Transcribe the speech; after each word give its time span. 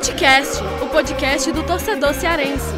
Futecast, 0.00 0.62
o 0.82 0.86
podcast 0.86 1.52
do 1.52 1.62
torcedor 1.62 2.14
cearense. 2.14 2.72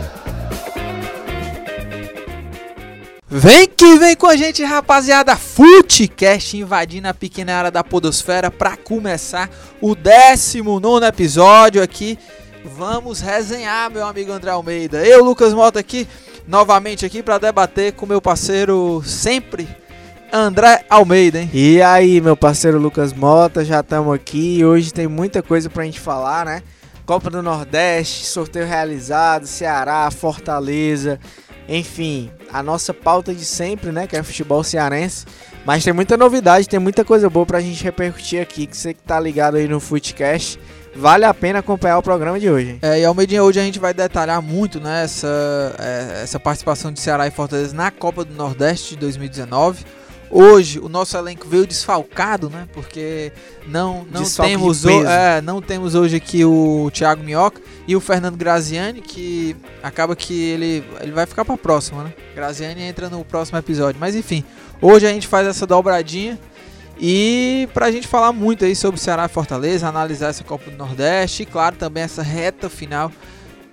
Vem 3.28 3.68
que 3.68 3.96
vem 3.96 4.16
com 4.16 4.26
a 4.26 4.34
gente, 4.34 4.64
rapaziada. 4.64 5.36
Futecast 5.36 6.56
invadindo 6.56 7.06
a 7.06 7.14
pequena 7.14 7.54
área 7.54 7.70
da 7.70 7.84
Podosfera 7.84 8.50
para 8.50 8.76
começar 8.76 9.48
o 9.80 9.94
19 9.94 11.06
episódio 11.06 11.80
aqui. 11.80 12.18
Vamos 12.64 13.20
resenhar, 13.20 13.88
meu 13.88 14.04
amigo 14.04 14.32
André 14.32 14.50
Almeida. 14.50 15.06
Eu, 15.06 15.22
Lucas 15.22 15.54
Mota, 15.54 15.78
aqui, 15.78 16.08
novamente 16.48 17.06
aqui 17.06 17.22
para 17.22 17.38
debater 17.38 17.92
com 17.92 18.04
meu 18.04 18.20
parceiro 18.20 19.00
sempre, 19.06 19.68
André 20.32 20.84
Almeida, 20.90 21.38
hein? 21.38 21.50
E 21.54 21.80
aí, 21.80 22.20
meu 22.20 22.36
parceiro 22.36 22.80
Lucas 22.80 23.12
Mota, 23.12 23.64
já 23.64 23.78
estamos 23.78 24.12
aqui. 24.12 24.64
Hoje 24.64 24.92
tem 24.92 25.06
muita 25.06 25.40
coisa 25.40 25.70
pra 25.70 25.84
gente 25.84 26.00
falar, 26.00 26.44
né? 26.44 26.64
Copa 27.04 27.28
do 27.28 27.42
Nordeste, 27.42 28.26
sorteio 28.26 28.66
realizado, 28.66 29.46
Ceará, 29.46 30.10
Fortaleza, 30.10 31.18
enfim, 31.68 32.30
a 32.52 32.62
nossa 32.62 32.92
pauta 32.92 33.34
de 33.34 33.44
sempre, 33.44 33.92
né? 33.92 34.06
Que 34.06 34.16
é 34.16 34.22
futebol 34.22 34.62
cearense. 34.62 35.26
Mas 35.64 35.84
tem 35.84 35.92
muita 35.92 36.16
novidade, 36.16 36.68
tem 36.68 36.80
muita 36.80 37.04
coisa 37.04 37.30
boa 37.30 37.46
pra 37.46 37.60
gente 37.60 37.82
repercutir 37.82 38.42
aqui. 38.42 38.66
Que 38.66 38.76
você 38.76 38.92
que 38.92 39.02
tá 39.02 39.18
ligado 39.18 39.56
aí 39.56 39.68
no 39.68 39.78
Footcast, 39.78 40.58
vale 40.94 41.24
a 41.24 41.32
pena 41.32 41.60
acompanhar 41.60 41.98
o 41.98 42.02
programa 42.02 42.38
de 42.38 42.50
hoje. 42.50 42.78
É, 42.82 43.00
e 43.00 43.04
Almeidinha, 43.04 43.42
hoje 43.42 43.60
a 43.60 43.62
gente 43.62 43.78
vai 43.78 43.94
detalhar 43.94 44.42
muito 44.42 44.80
né, 44.80 45.04
essa, 45.04 45.74
é, 45.78 46.22
essa 46.22 46.40
participação 46.40 46.92
de 46.92 47.00
Ceará 47.00 47.26
e 47.26 47.30
Fortaleza 47.30 47.74
na 47.74 47.90
Copa 47.90 48.24
do 48.24 48.34
Nordeste 48.34 48.90
de 48.90 49.00
2019. 49.00 49.84
Hoje 50.34 50.78
o 50.78 50.88
nosso 50.88 51.14
elenco 51.14 51.46
veio 51.46 51.66
desfalcado, 51.66 52.48
né? 52.48 52.66
Porque 52.72 53.30
não 53.66 54.06
não 54.10 54.24
temos 54.24 54.82
o, 54.82 55.06
é, 55.06 55.42
não 55.42 55.60
temos 55.60 55.94
hoje 55.94 56.16
aqui 56.16 56.42
o 56.42 56.90
Thiago 56.90 57.22
Minhoca 57.22 57.60
e 57.86 57.94
o 57.94 58.00
Fernando 58.00 58.36
Graziani, 58.36 59.02
que 59.02 59.54
acaba 59.82 60.16
que 60.16 60.42
ele 60.42 60.84
ele 61.02 61.12
vai 61.12 61.26
ficar 61.26 61.44
para 61.44 61.54
a 61.54 61.58
próxima, 61.58 62.04
né? 62.04 62.14
Graziani 62.34 62.80
entra 62.80 63.10
no 63.10 63.22
próximo 63.22 63.58
episódio. 63.58 64.00
Mas 64.00 64.14
enfim, 64.14 64.42
hoje 64.80 65.06
a 65.06 65.10
gente 65.10 65.26
faz 65.26 65.46
essa 65.46 65.66
dobradinha 65.66 66.38
e 66.98 67.68
para 67.74 67.86
a 67.86 67.92
gente 67.92 68.08
falar 68.08 68.32
muito 68.32 68.64
aí 68.64 68.74
sobre 68.74 68.98
Ceará 68.98 69.26
e 69.26 69.28
Fortaleza, 69.28 69.86
analisar 69.86 70.28
essa 70.28 70.42
Copa 70.42 70.70
do 70.70 70.78
Nordeste 70.78 71.42
e 71.42 71.46
claro 71.46 71.76
também 71.76 72.04
essa 72.04 72.22
reta 72.22 72.70
final 72.70 73.12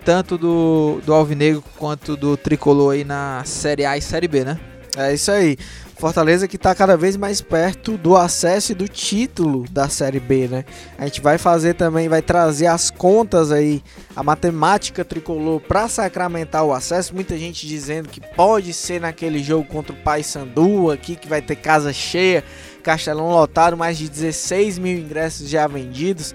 tanto 0.03 0.37
do, 0.37 0.99
do 1.05 1.13
Alvinegro 1.13 1.63
quanto 1.77 2.17
do 2.17 2.35
Tricolor 2.35 2.93
aí 2.93 3.03
na 3.03 3.43
Série 3.45 3.85
A 3.85 3.97
e 3.97 4.01
Série 4.01 4.27
B, 4.27 4.43
né? 4.43 4.59
É 4.97 5.13
isso 5.13 5.31
aí. 5.31 5.57
Fortaleza 5.99 6.47
que 6.47 6.55
está 6.55 6.73
cada 6.73 6.95
vez 6.95 7.17
mais 7.17 7.41
perto 7.41 7.97
do 7.97 8.15
acesso 8.15 8.71
e 8.71 8.75
do 8.75 8.87
título 8.87 9.65
da 9.69 9.89
Série 9.89 10.21
B, 10.21 10.47
né? 10.47 10.63
A 10.97 11.03
gente 11.03 11.19
vai 11.19 11.37
fazer 11.37 11.73
também, 11.73 12.07
vai 12.07 12.21
trazer 12.21 12.67
as 12.67 12.89
contas 12.89 13.51
aí, 13.51 13.83
a 14.15 14.23
matemática 14.23 15.03
tricolor 15.03 15.59
para 15.59 15.89
sacramentar 15.89 16.63
o 16.63 16.71
acesso. 16.71 17.13
Muita 17.13 17.37
gente 17.37 17.67
dizendo 17.67 18.07
que 18.07 18.21
pode 18.21 18.71
ser 18.71 19.01
naquele 19.01 19.43
jogo 19.43 19.65
contra 19.65 19.91
o 19.91 19.97
Paysandu 19.97 20.89
aqui, 20.89 21.17
que 21.17 21.27
vai 21.27 21.41
ter 21.41 21.57
casa 21.57 21.91
cheia, 21.91 22.45
Castelão 22.81 23.31
lotado, 23.31 23.75
mais 23.75 23.97
de 23.97 24.07
16 24.07 24.79
mil 24.79 24.97
ingressos 24.97 25.49
já 25.49 25.67
vendidos. 25.67 26.33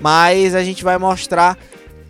Mas 0.00 0.54
a 0.54 0.64
gente 0.64 0.82
vai 0.82 0.96
mostrar 0.96 1.58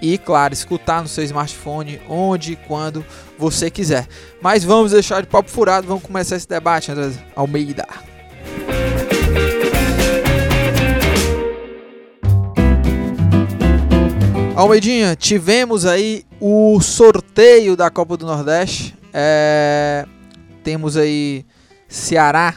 e, 0.00 0.18
claro, 0.18 0.52
escutar 0.52 1.00
no 1.00 1.08
seu 1.08 1.22
smartphone 1.22 2.02
onde 2.08 2.54
e 2.54 2.56
quando 2.56 3.06
você 3.38 3.70
quiser. 3.70 4.08
Mas 4.40 4.64
vamos 4.64 4.90
deixar 4.90 5.20
de 5.22 5.28
papo 5.28 5.48
furado, 5.48 5.86
vamos 5.86 6.02
começar 6.02 6.34
esse 6.36 6.48
debate, 6.48 6.90
André 6.90 7.12
Almeida. 7.36 7.86
Almeidinha, 14.62 15.16
tivemos 15.16 15.84
aí 15.84 16.24
o 16.40 16.80
sorteio 16.80 17.76
da 17.76 17.90
Copa 17.90 18.16
do 18.16 18.24
Nordeste. 18.24 18.96
É, 19.12 20.06
temos 20.62 20.96
aí 20.96 21.44
Ceará 21.88 22.54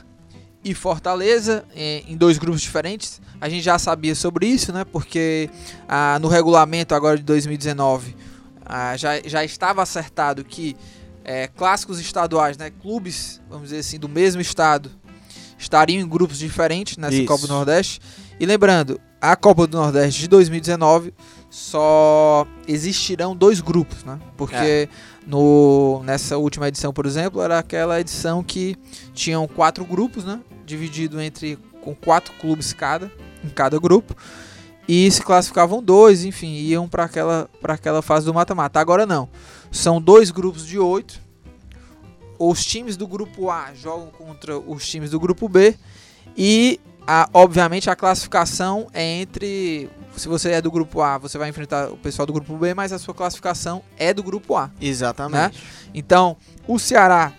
e 0.64 0.76
Fortaleza 0.76 1.66
em 1.76 2.16
dois 2.16 2.38
grupos 2.38 2.62
diferentes. 2.62 3.20
A 3.42 3.50
gente 3.50 3.64
já 3.64 3.80
sabia 3.80 4.14
sobre 4.14 4.46
isso, 4.46 4.72
né? 4.72 4.86
Porque 4.86 5.50
ah, 5.88 6.20
no 6.22 6.28
regulamento 6.28 6.94
agora 6.94 7.18
de 7.18 7.24
2019 7.24 8.16
ah, 8.64 8.96
já, 8.96 9.20
já 9.26 9.44
estava 9.44 9.82
acertado 9.82 10.46
que 10.46 10.78
é, 11.24 11.48
clássicos 11.48 12.00
estaduais, 12.00 12.56
né? 12.56 12.70
Clubes, 12.70 13.42
vamos 13.50 13.70
dizer 13.70 13.80
assim, 13.80 13.98
do 13.98 14.08
mesmo 14.08 14.40
estado 14.40 14.92
estariam 15.58 16.04
em 16.04 16.08
grupos 16.08 16.38
diferentes 16.38 16.98
nessa 16.98 17.16
isso. 17.16 17.26
Copa 17.26 17.48
do 17.48 17.54
Nordeste. 17.54 18.00
E 18.40 18.46
lembrando, 18.46 19.02
a 19.20 19.36
Copa 19.36 19.66
do 19.66 19.76
Nordeste 19.76 20.22
de 20.22 20.28
2019 20.28 21.12
só 21.56 22.46
existirão 22.68 23.34
dois 23.34 23.62
grupos, 23.62 24.04
né? 24.04 24.20
Porque 24.36 24.56
é. 24.58 24.90
no, 25.26 26.04
nessa 26.04 26.38
última 26.38 26.68
edição, 26.68 26.92
por 26.92 27.06
exemplo, 27.06 27.42
era 27.42 27.58
aquela 27.58 27.98
edição 27.98 28.44
que 28.44 28.76
tinham 29.14 29.48
quatro 29.48 29.86
grupos, 29.86 30.26
né? 30.26 30.42
Dividido 30.66 31.22
entre 31.22 31.58
com 31.80 31.96
quatro 31.96 32.34
clubes 32.42 32.74
cada 32.74 33.10
em 33.42 33.48
cada 33.48 33.80
grupo. 33.80 34.14
E 34.86 35.10
se 35.10 35.22
classificavam 35.22 35.82
dois, 35.82 36.26
enfim, 36.26 36.56
iam 36.56 36.90
para 36.90 37.06
aquela, 37.06 37.50
aquela 37.64 38.02
fase 38.02 38.26
do 38.26 38.34
mata-mata. 38.34 38.82
Agora 38.82 39.06
não. 39.06 39.30
São 39.72 40.02
dois 40.02 40.32
grupos 40.32 40.68
de 40.68 40.78
oito. 40.78 41.22
Os 42.38 42.66
times 42.66 42.98
do 42.98 43.08
grupo 43.08 43.50
A 43.50 43.74
jogam 43.74 44.08
contra 44.08 44.60
os 44.60 44.86
times 44.86 45.12
do 45.12 45.20
grupo 45.22 45.48
B. 45.48 45.74
E, 46.36 46.82
a, 47.08 47.30
obviamente, 47.34 47.90
a 47.90 47.96
classificação 47.96 48.88
é 48.94 49.22
entre. 49.22 49.90
Se 50.18 50.28
você 50.28 50.52
é 50.52 50.62
do 50.62 50.72
grupo 50.72 51.02
A, 51.02 51.18
você 51.18 51.38
vai 51.38 51.50
enfrentar 51.50 51.90
o 51.90 51.98
pessoal 51.98 52.26
do 52.26 52.34
grupo 52.34 52.56
B, 52.58 52.74
mas 52.74 52.94
a 52.94 53.00
sua 53.00 53.14
classificação 53.14 53.82
é 53.98 54.14
do 54.14 54.24
grupo 54.24 54.56
A. 54.56 54.72
Exatamente. 54.80 55.58
Né? 55.58 55.64
Então, 55.94 56.38
o 56.68 56.80
Ceará 56.80 57.34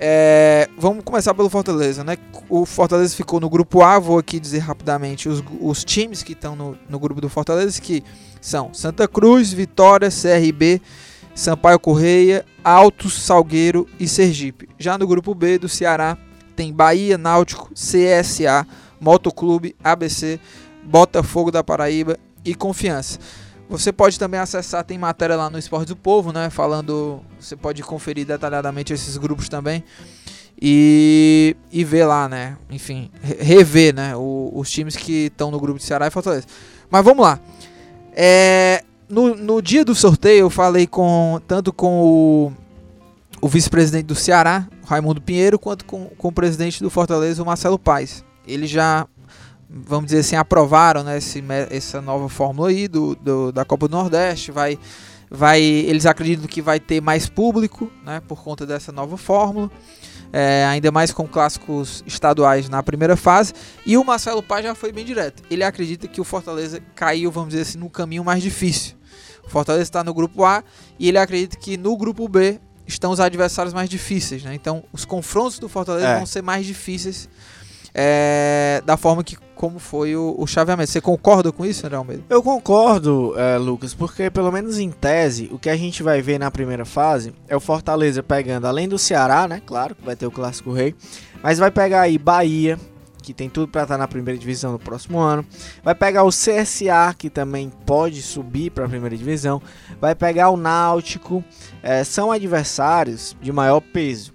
é, 0.00 0.68
vamos 0.78 1.02
começar 1.02 1.34
pelo 1.34 1.50
Fortaleza, 1.50 2.04
né? 2.04 2.16
O 2.48 2.64
Fortaleza 2.64 3.16
ficou 3.16 3.40
no 3.40 3.50
grupo 3.50 3.82
A, 3.82 3.98
vou 3.98 4.18
aqui 4.18 4.38
dizer 4.38 4.60
rapidamente 4.60 5.28
os, 5.28 5.42
os 5.60 5.84
times 5.84 6.22
que 6.22 6.32
estão 6.32 6.54
no, 6.54 6.78
no 6.88 7.00
grupo 7.00 7.20
do 7.20 7.28
Fortaleza, 7.28 7.80
que 7.80 8.04
são 8.40 8.72
Santa 8.72 9.08
Cruz, 9.08 9.52
Vitória, 9.52 10.08
CRB, 10.08 10.80
Sampaio 11.34 11.80
Correia, 11.80 12.44
Altos, 12.62 13.14
Salgueiro 13.14 13.88
e 13.98 14.06
Sergipe. 14.06 14.68
Já 14.78 14.96
no 14.96 15.06
grupo 15.06 15.34
B 15.34 15.58
do 15.58 15.68
Ceará 15.68 16.16
tem 16.54 16.72
Bahia, 16.72 17.18
Náutico, 17.18 17.70
CSA, 17.74 18.64
Motoclube, 19.00 19.74
ABC, 19.82 20.38
Botafogo 20.88 21.50
da 21.50 21.62
Paraíba 21.62 22.16
e 22.44 22.54
Confiança. 22.54 23.18
Você 23.68 23.92
pode 23.92 24.18
também 24.18 24.40
acessar, 24.40 24.82
tem 24.82 24.96
matéria 24.96 25.36
lá 25.36 25.50
no 25.50 25.58
Esporte 25.58 25.88
do 25.88 25.96
Povo, 25.96 26.32
né? 26.32 26.48
Falando, 26.48 27.20
você 27.38 27.54
pode 27.54 27.82
conferir 27.82 28.26
detalhadamente 28.26 28.92
esses 28.92 29.16
grupos 29.18 29.48
também. 29.48 29.84
e, 30.60 31.54
e 31.70 31.84
ver 31.84 32.04
lá, 32.04 32.28
né? 32.28 32.56
Enfim, 32.70 33.10
re- 33.22 33.36
rever, 33.40 33.94
né? 33.94 34.16
o- 34.16 34.50
os 34.54 34.70
times 34.70 34.96
que 34.96 35.26
estão 35.26 35.50
no 35.50 35.60
grupo 35.60 35.78
de 35.78 35.84
Ceará 35.84 36.06
e 36.06 36.10
Fortaleza. 36.10 36.46
Mas 36.90 37.04
vamos 37.04 37.22
lá. 37.22 37.38
É, 38.12 38.82
no, 39.08 39.34
no 39.36 39.62
dia 39.62 39.84
do 39.84 39.94
sorteio 39.94 40.40
eu 40.40 40.50
falei 40.50 40.86
com 40.86 41.40
tanto 41.46 41.72
com 41.72 42.00
o, 42.02 42.52
o 43.40 43.46
vice-presidente 43.48 44.06
do 44.06 44.14
Ceará, 44.16 44.66
Raimundo 44.84 45.20
Pinheiro, 45.20 45.58
quanto 45.58 45.84
com, 45.84 46.06
com 46.06 46.28
o 46.28 46.32
presidente 46.32 46.82
do 46.82 46.90
Fortaleza, 46.90 47.40
o 47.42 47.46
Marcelo 47.46 47.78
Paes. 47.78 48.24
Eles 48.46 48.68
já, 48.70 49.06
vamos 49.68 50.06
dizer 50.06 50.20
assim, 50.20 50.36
aprovaram 50.36 51.02
né, 51.02 51.18
esse 51.18 51.42
essa 51.70 52.00
nova 52.00 52.28
fórmula 52.28 52.68
aí 52.70 52.88
do, 52.88 53.14
do- 53.16 53.52
da 53.52 53.64
Copa 53.64 53.86
do 53.88 53.96
Nordeste. 53.96 54.50
Vai, 54.50 54.78
vai, 55.30 55.60
eles 55.60 56.06
acreditam 56.06 56.46
que 56.46 56.62
vai 56.62 56.80
ter 56.80 57.00
mais 57.00 57.28
público 57.28 57.90
né, 58.04 58.20
por 58.26 58.42
conta 58.42 58.64
dessa 58.66 58.90
nova 58.92 59.16
fórmula. 59.16 59.70
É, 60.30 60.66
ainda 60.66 60.90
mais 60.92 61.10
com 61.10 61.26
clássicos 61.26 62.04
estaduais 62.06 62.68
na 62.68 62.82
primeira 62.82 63.16
fase. 63.16 63.54
E 63.86 63.96
o 63.96 64.04
Marcelo 64.04 64.42
Paz 64.42 64.62
já 64.62 64.74
foi 64.74 64.92
bem 64.92 65.02
direto. 65.04 65.42
Ele 65.50 65.64
acredita 65.64 66.06
que 66.06 66.20
o 66.20 66.24
Fortaleza 66.24 66.80
caiu, 66.94 67.30
vamos 67.30 67.48
dizer 67.50 67.62
assim, 67.62 67.78
no 67.78 67.88
caminho 67.88 68.22
mais 68.22 68.42
difícil. 68.42 68.94
O 69.46 69.48
Fortaleza 69.48 69.84
está 69.84 70.04
no 70.04 70.12
grupo 70.12 70.44
A 70.44 70.62
e 70.98 71.08
ele 71.08 71.16
acredita 71.16 71.56
que 71.56 71.78
no 71.78 71.96
grupo 71.96 72.28
B 72.28 72.60
estão 72.86 73.10
os 73.10 73.20
adversários 73.20 73.72
mais 73.72 73.88
difíceis. 73.88 74.42
Né? 74.42 74.54
Então, 74.54 74.84
os 74.92 75.06
confrontos 75.06 75.58
do 75.58 75.66
Fortaleza 75.66 76.06
É. 76.08 76.16
vão 76.18 76.26
ser 76.26 76.42
mais 76.42 76.66
difíceis 76.66 77.26
é, 77.94 78.82
da 78.84 78.98
forma 78.98 79.24
que 79.24 79.36
como 79.58 79.80
foi 79.80 80.14
o, 80.14 80.36
o 80.38 80.46
chaveamento. 80.46 80.90
Você 80.90 81.00
concorda 81.00 81.50
com 81.50 81.66
isso, 81.66 81.84
André 81.84 81.98
Almeida? 81.98 82.22
Eu 82.30 82.42
concordo, 82.42 83.34
eh, 83.36 83.58
Lucas, 83.58 83.92
porque 83.92 84.30
pelo 84.30 84.52
menos 84.52 84.78
em 84.78 84.90
tese, 84.90 85.50
o 85.52 85.58
que 85.58 85.68
a 85.68 85.76
gente 85.76 86.00
vai 86.00 86.22
ver 86.22 86.38
na 86.38 86.48
primeira 86.48 86.84
fase 86.84 87.34
é 87.48 87.56
o 87.56 87.60
Fortaleza 87.60 88.22
pegando, 88.22 88.66
além 88.66 88.88
do 88.88 88.96
Ceará, 88.96 89.48
né? 89.48 89.60
Claro, 89.66 89.96
que 89.96 90.04
vai 90.04 90.14
ter 90.14 90.26
o 90.26 90.30
Clássico 90.30 90.72
Rei, 90.72 90.94
mas 91.42 91.58
vai 91.58 91.72
pegar 91.72 92.02
aí 92.02 92.16
Bahia, 92.16 92.78
que 93.20 93.34
tem 93.34 93.50
tudo 93.50 93.66
para 93.66 93.82
estar 93.82 93.98
na 93.98 94.06
primeira 94.06 94.38
divisão 94.38 94.70
no 94.70 94.78
próximo 94.78 95.18
ano. 95.18 95.44
Vai 95.82 95.94
pegar 95.94 96.22
o 96.22 96.30
CSA, 96.30 97.12
que 97.18 97.28
também 97.28 97.70
pode 97.84 98.22
subir 98.22 98.70
para 98.70 98.86
a 98.86 98.88
primeira 98.88 99.16
divisão. 99.16 99.60
Vai 100.00 100.14
pegar 100.14 100.50
o 100.50 100.56
Náutico. 100.56 101.44
Eh, 101.82 102.04
são 102.04 102.30
adversários 102.30 103.36
de 103.42 103.50
maior 103.50 103.80
peso 103.80 104.32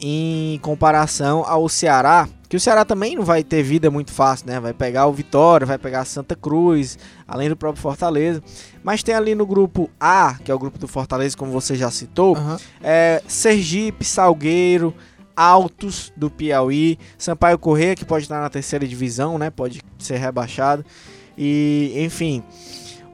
em 0.00 0.58
comparação 0.60 1.44
ao 1.46 1.68
Ceará, 1.68 2.28
que 2.48 2.56
o 2.56 2.60
Ceará 2.60 2.84
também 2.84 3.16
não 3.16 3.24
vai 3.24 3.42
ter 3.42 3.62
vida 3.62 3.90
muito 3.90 4.12
fácil, 4.12 4.46
né? 4.46 4.60
Vai 4.60 4.72
pegar 4.72 5.06
o 5.06 5.12
Vitória, 5.12 5.66
vai 5.66 5.78
pegar 5.78 6.04
Santa 6.04 6.36
Cruz, 6.36 6.98
além 7.26 7.48
do 7.48 7.56
próprio 7.56 7.82
Fortaleza. 7.82 8.42
Mas 8.84 9.02
tem 9.02 9.14
ali 9.14 9.34
no 9.34 9.44
grupo 9.46 9.90
A, 9.98 10.36
que 10.44 10.50
é 10.50 10.54
o 10.54 10.58
grupo 10.58 10.78
do 10.78 10.86
Fortaleza, 10.86 11.36
como 11.36 11.50
você 11.50 11.74
já 11.74 11.90
citou, 11.90 12.36
Aham. 12.36 12.58
é 12.82 13.22
Sergipe, 13.26 14.04
Salgueiro, 14.04 14.94
Altos 15.34 16.12
do 16.16 16.30
Piauí, 16.30 16.98
Sampaio 17.18 17.58
Correia, 17.58 17.94
que 17.94 18.04
pode 18.04 18.24
estar 18.24 18.40
na 18.40 18.48
terceira 18.48 18.86
divisão, 18.86 19.36
né? 19.38 19.50
Pode 19.50 19.82
ser 19.98 20.16
rebaixado. 20.16 20.84
E, 21.36 21.92
enfim, 21.96 22.42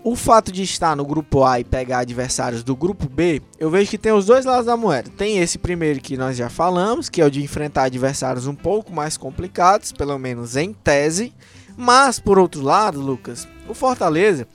o 0.04 0.16
fato 0.16 0.50
de 0.50 0.62
estar 0.62 0.96
no 0.96 1.04
grupo 1.04 1.44
A 1.44 1.60
e 1.60 1.64
pegar 1.64 2.00
adversários 2.00 2.62
do 2.62 2.74
grupo 2.74 3.08
B, 3.08 3.40
eu 3.58 3.70
vejo 3.70 3.90
que 3.90 3.98
tem 3.98 4.12
os 4.12 4.26
dois 4.26 4.44
lados 4.44 4.66
da 4.66 4.76
moeda. 4.76 5.10
Tem 5.16 5.38
esse 5.38 5.58
primeiro 5.58 6.00
que 6.00 6.16
nós 6.16 6.36
já 6.36 6.48
falamos, 6.48 7.08
que 7.08 7.20
é 7.20 7.24
o 7.24 7.30
de 7.30 7.42
enfrentar 7.42 7.84
adversários 7.84 8.46
um 8.46 8.54
pouco 8.54 8.92
mais 8.92 9.16
complicados, 9.16 9.92
pelo 9.92 10.18
menos 10.18 10.56
em 10.56 10.72
tese. 10.72 11.32
Mas, 11.76 12.18
por 12.18 12.38
outro 12.38 12.62
lado, 12.62 13.00
Lucas, 13.00 13.46
o 13.68 13.74
Fortaleza 13.74 14.46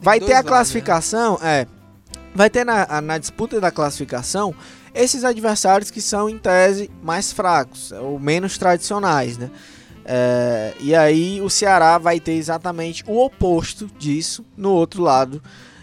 vai 0.00 0.18
dois 0.18 0.28
ter 0.28 0.34
a 0.34 0.36
lados, 0.36 0.50
né? 0.50 0.56
classificação, 0.56 1.38
é. 1.42 1.66
Vai 2.34 2.48
ter 2.48 2.64
na, 2.64 3.00
na 3.00 3.18
disputa 3.18 3.60
da 3.60 3.70
classificação 3.70 4.54
esses 4.94 5.24
adversários 5.24 5.90
que 5.90 6.00
são, 6.00 6.28
em 6.28 6.38
tese, 6.38 6.90
mais 7.02 7.32
fracos, 7.32 7.90
ou 7.92 8.18
menos 8.18 8.58
tradicionais, 8.58 9.38
né? 9.38 9.50
É, 10.04 10.74
e 10.80 10.94
aí 10.94 11.40
o 11.40 11.50
Ceará 11.50 11.98
vai 11.98 12.18
ter 12.18 12.32
exatamente 12.32 13.04
o 13.06 13.24
oposto 13.24 13.86
disso 13.98 14.44
no 14.56 14.70
outro 14.70 15.02
lado, 15.02 15.42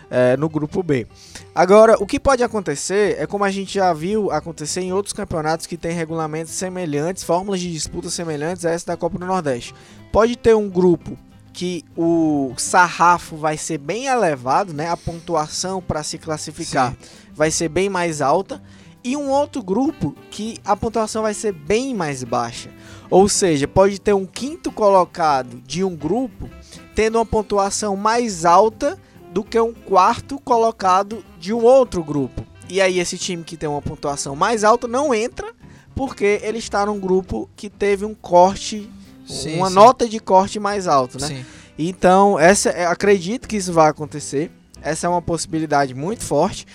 é, 0.10 0.36
no 0.38 0.50
grupo 0.50 0.82
B. 0.82 1.08
Agora, 1.54 1.96
o 2.00 2.06
que 2.06 2.20
pode 2.20 2.44
acontecer 2.44 3.16
é 3.20 3.26
como 3.26 3.44
a 3.44 3.52
gente 3.52 3.74
já 3.74 3.92
viu 3.94 4.32
acontecer 4.32 4.82
em 4.82 4.94
outros 4.94 5.14
campeonatos 5.14 5.66
que 5.66 5.78
têm 5.78 5.92
regulamentos 5.92 6.54
semelhantes, 6.54 7.24
fórmulas 7.24 7.60
de 7.60 7.72
disputa 7.72 8.10
semelhantes 8.10 8.66
a 8.66 8.72
essa 8.72 8.88
da 8.88 8.98
Copa 8.98 9.18
do 9.18 9.26
Nordeste. 9.26 9.74
Pode 10.12 10.36
ter 10.36 10.56
um 10.56 10.70
grupo 10.70 11.18
que 11.54 11.84
o 11.96 12.54
sarrafo 12.58 13.36
vai 13.36 13.58
ser 13.58 13.80
bem 13.80 14.06
elevado, 14.06 14.74
né? 14.74 14.90
A 14.90 14.96
pontuação 14.96 15.82
para 15.82 16.04
se 16.04 16.20
classificar 16.20 16.96
vai 17.34 17.50
ser 17.50 17.68
bem 17.68 17.90
mais 17.90 18.22
alta 18.22 18.62
e 19.04 19.18
um 19.18 19.30
outro 19.30 19.64
grupo 19.64 20.16
que 20.30 20.60
a 20.64 20.76
pontuação 20.76 21.24
vai 21.24 21.34
ser 21.34 21.54
bem 21.54 21.96
mais 21.96 22.24
baixa. 22.24 22.70
Ou 23.10 23.30
seja, 23.30 23.68
pode 23.68 24.00
ter 24.00 24.14
um 24.14 24.26
quinto 24.26 24.72
colocado 24.72 25.62
de 25.66 25.84
um 25.84 25.96
grupo 25.96 26.50
tendo 26.96 27.18
uma 27.18 27.26
pontuação 27.26 27.96
mais 27.96 28.44
alta 28.44 28.98
do 29.32 29.44
que 29.44 29.60
um 29.60 29.74
quarto 29.74 30.40
colocado 30.40 31.24
de 31.40 31.54
um 31.54 31.64
outro 31.64 32.04
grupo. 32.04 32.44
E 32.70 32.82
aí 32.82 33.00
esse 33.00 33.18
time 33.18 33.44
que 33.44 33.56
tem 33.56 33.70
uma 33.70 33.82
pontuação 33.82 34.36
mais 34.36 34.64
alta 34.64 34.88
não 34.88 35.14
entra 35.14 35.54
porque 35.96 36.40
ele 36.44 36.58
está 36.58 36.86
num 36.86 37.00
grupo 37.00 37.50
que 37.56 37.70
teve 37.70 38.04
um 38.06 38.14
corte, 38.14 38.90
Sim, 39.26 39.56
uma 39.58 39.70
sim. 39.70 39.76
nota 39.76 40.08
de 40.08 40.20
corte 40.20 40.60
mais 40.60 40.88
alto, 40.88 41.20
né? 41.20 41.28
Sim. 41.28 41.46
Então, 41.78 42.40
essa 42.40 42.70
é- 42.70 42.86
acredito 42.86 43.48
que 43.48 43.56
isso 43.56 43.72
vai 43.72 43.90
acontecer. 43.90 44.52
Essa 44.82 45.08
é 45.08 45.10
uma 45.10 45.22
possibilidade 45.22 45.94
muito 45.94 46.24
forte. 46.24 46.66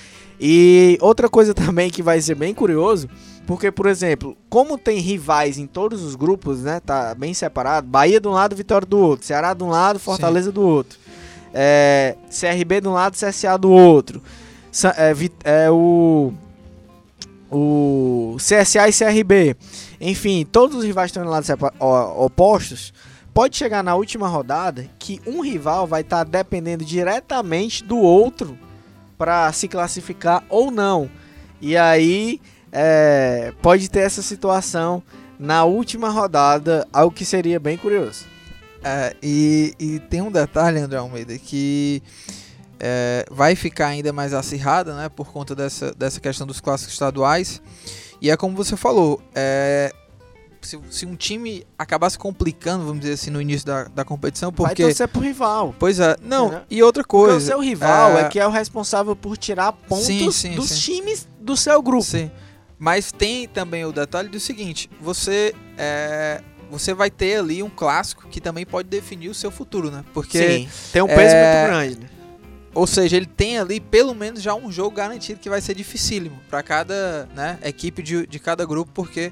E 0.44 0.98
outra 1.00 1.28
coisa 1.28 1.54
também 1.54 1.88
que 1.88 2.02
vai 2.02 2.20
ser 2.20 2.34
bem 2.34 2.52
curioso, 2.52 3.08
porque 3.46 3.70
por 3.70 3.86
exemplo, 3.86 4.36
como 4.50 4.76
tem 4.76 4.98
rivais 4.98 5.56
em 5.56 5.68
todos 5.68 6.02
os 6.02 6.16
grupos, 6.16 6.62
né, 6.62 6.80
tá 6.80 7.14
bem 7.14 7.32
separado, 7.32 7.86
Bahia 7.86 8.20
de 8.20 8.26
um 8.26 8.32
lado, 8.32 8.56
Vitória 8.56 8.84
do 8.84 8.98
outro, 8.98 9.24
Ceará 9.24 9.54
de 9.54 9.62
um 9.62 9.68
lado, 9.68 10.00
Fortaleza 10.00 10.50
do 10.50 10.60
outro. 10.60 10.98
É, 11.54 12.16
CRB 12.28 12.80
de 12.80 12.88
um 12.88 12.92
lado, 12.92 13.16
CSA 13.16 13.56
do 13.56 13.70
outro. 13.70 14.20
É, 14.96 15.64
é, 15.66 15.70
o 15.70 16.32
o 17.54 18.36
CSA 18.38 18.88
e 18.88 18.92
CRB. 18.92 19.54
Enfim, 20.00 20.44
todos 20.50 20.78
os 20.78 20.84
rivais 20.84 21.10
estão 21.10 21.22
em 21.22 21.28
lados 21.28 21.50
opostos. 22.16 22.94
Pode 23.34 23.56
chegar 23.56 23.84
na 23.84 23.94
última 23.94 24.26
rodada 24.26 24.88
que 24.98 25.20
um 25.26 25.40
rival 25.42 25.86
vai 25.86 26.00
estar 26.00 26.24
dependendo 26.24 26.82
diretamente 26.82 27.84
do 27.84 27.98
outro 27.98 28.58
para 29.22 29.52
se 29.52 29.68
classificar 29.68 30.42
ou 30.48 30.72
não. 30.72 31.08
E 31.60 31.76
aí 31.76 32.40
é, 32.72 33.52
pode 33.62 33.88
ter 33.88 34.00
essa 34.00 34.20
situação 34.20 35.00
na 35.38 35.62
última 35.64 36.08
rodada, 36.08 36.88
algo 36.92 37.14
que 37.14 37.24
seria 37.24 37.60
bem 37.60 37.78
curioso. 37.78 38.24
É, 38.82 39.14
e, 39.22 39.76
e 39.78 40.00
tem 40.00 40.20
um 40.20 40.30
detalhe, 40.32 40.80
André 40.80 40.98
Almeida, 40.98 41.38
que 41.38 42.02
é, 42.80 43.24
vai 43.30 43.54
ficar 43.54 43.86
ainda 43.86 44.12
mais 44.12 44.34
acirrada, 44.34 44.92
né, 44.96 45.08
por 45.08 45.30
conta 45.30 45.54
dessa, 45.54 45.94
dessa 45.94 46.20
questão 46.20 46.44
dos 46.44 46.60
clássicos 46.60 46.94
estaduais. 46.94 47.62
E 48.20 48.28
é 48.28 48.36
como 48.36 48.56
você 48.56 48.76
falou, 48.76 49.22
é, 49.36 49.92
se, 50.62 50.78
se 50.90 51.06
um 51.06 51.14
time 51.16 51.66
acabar 51.78 52.08
se 52.10 52.18
complicando, 52.18 52.84
vamos 52.84 53.00
dizer 53.00 53.14
assim, 53.14 53.30
no 53.30 53.40
início 53.40 53.66
da, 53.66 53.84
da 53.84 54.04
competição, 54.04 54.50
Vai 54.50 54.68
porque... 54.70 54.82
torcer 54.84 55.08
pro 55.08 55.20
rival. 55.20 55.74
Pois 55.78 55.98
é, 56.00 56.16
não, 56.22 56.46
Entendeu? 56.46 56.64
e 56.70 56.82
outra 56.82 57.02
Porque 57.02 57.16
coisa... 57.16 57.36
o 57.36 57.40
seu 57.40 57.60
rival 57.60 58.18
é... 58.18 58.22
é- 58.22 58.28
que 58.28 58.38
é 58.38 58.46
o 58.46 58.50
responsável 58.50 59.14
por 59.16 59.36
tirar 59.36 59.72
pontos 59.72 60.06
Sim, 60.06 60.30
sim, 60.30 60.54
dos 60.54 60.70
sim. 60.70 60.80
times 60.80 61.26
do 61.40 61.56
seu 61.56 61.80
grupo. 61.82 62.04
Sim. 62.04 62.30
Mas 62.78 63.12
tem 63.12 63.46
também 63.46 63.84
o 63.84 63.92
detalhe 63.92 64.28
do 64.28 64.40
seguinte: 64.40 64.90
você 65.00 65.54
é, 65.78 66.42
você 66.70 66.92
vai 66.94 67.10
ter 67.10 67.36
ali 67.38 67.62
um 67.62 67.70
clássico 67.70 68.26
que 68.28 68.40
também 68.40 68.64
pode 68.66 68.88
definir 68.88 69.28
o 69.28 69.34
seu 69.34 69.50
futuro, 69.50 69.90
né? 69.90 70.04
Porque, 70.14 70.38
Sim, 70.38 70.68
tem 70.92 71.02
um 71.02 71.06
peso 71.06 71.34
é, 71.34 71.54
muito 71.54 71.68
grande. 71.68 72.00
né? 72.00 72.08
ou 72.74 72.86
seja, 72.86 73.16
ele 73.16 73.26
tem 73.26 73.58
ali 73.58 73.78
pelo 73.78 74.14
menos 74.14 74.42
já 74.42 74.54
um 74.54 74.72
jogo 74.72 74.96
garantido 74.96 75.38
que 75.38 75.50
vai 75.50 75.60
ser 75.60 75.74
dificílimo 75.74 76.40
para 76.48 76.62
cada 76.62 77.28
né, 77.34 77.58
equipe 77.62 78.02
de, 78.02 78.26
de 78.26 78.38
cada 78.38 78.64
grupo, 78.64 78.90
porque 78.94 79.30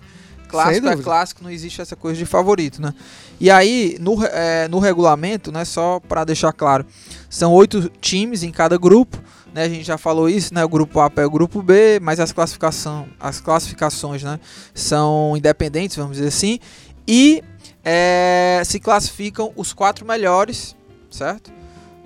clássico 0.51 0.89
é 0.89 0.97
clássico, 0.97 1.43
não 1.43 1.51
existe 1.51 1.81
essa 1.81 1.97
coisa 1.97 2.19
de 2.19 2.27
favorito, 2.27 2.83
né? 2.83 2.93
E 3.39 3.51
aí 3.51 3.97
no, 4.01 4.25
é, 4.25 4.69
no 4.69 4.79
regulamento, 4.79 5.51
né? 5.51 5.65
Só 5.65 6.01
para 6.01 6.25
deixar 6.25 6.53
claro, 6.53 6.85
são 7.29 7.53
oito 7.53 7.89
times 8.01 8.43
em 8.43 8.51
cada 8.51 8.77
grupo. 8.77 9.19
Né, 9.53 9.65
a 9.65 9.69
gente 9.69 9.83
já 9.83 9.99
falou 9.99 10.29
isso, 10.29 10.55
né? 10.55 10.65
O 10.65 10.69
grupo 10.69 11.01
A 11.01 11.11
é 11.17 11.27
o 11.27 11.31
grupo 11.31 11.61
B, 11.61 11.99
mas 12.01 12.21
as, 12.21 12.31
classificação, 12.31 13.09
as 13.19 13.41
classificações 13.41 14.23
né, 14.23 14.39
são 14.73 15.37
independentes, 15.37 15.97
vamos 15.97 16.19
dizer 16.19 16.29
assim. 16.29 16.61
E 17.07 17.43
é, 17.85 18.63
se 18.65 18.79
classificam 18.79 19.53
os 19.57 19.73
quatro 19.73 20.07
melhores, 20.07 20.77
certo? 21.11 21.51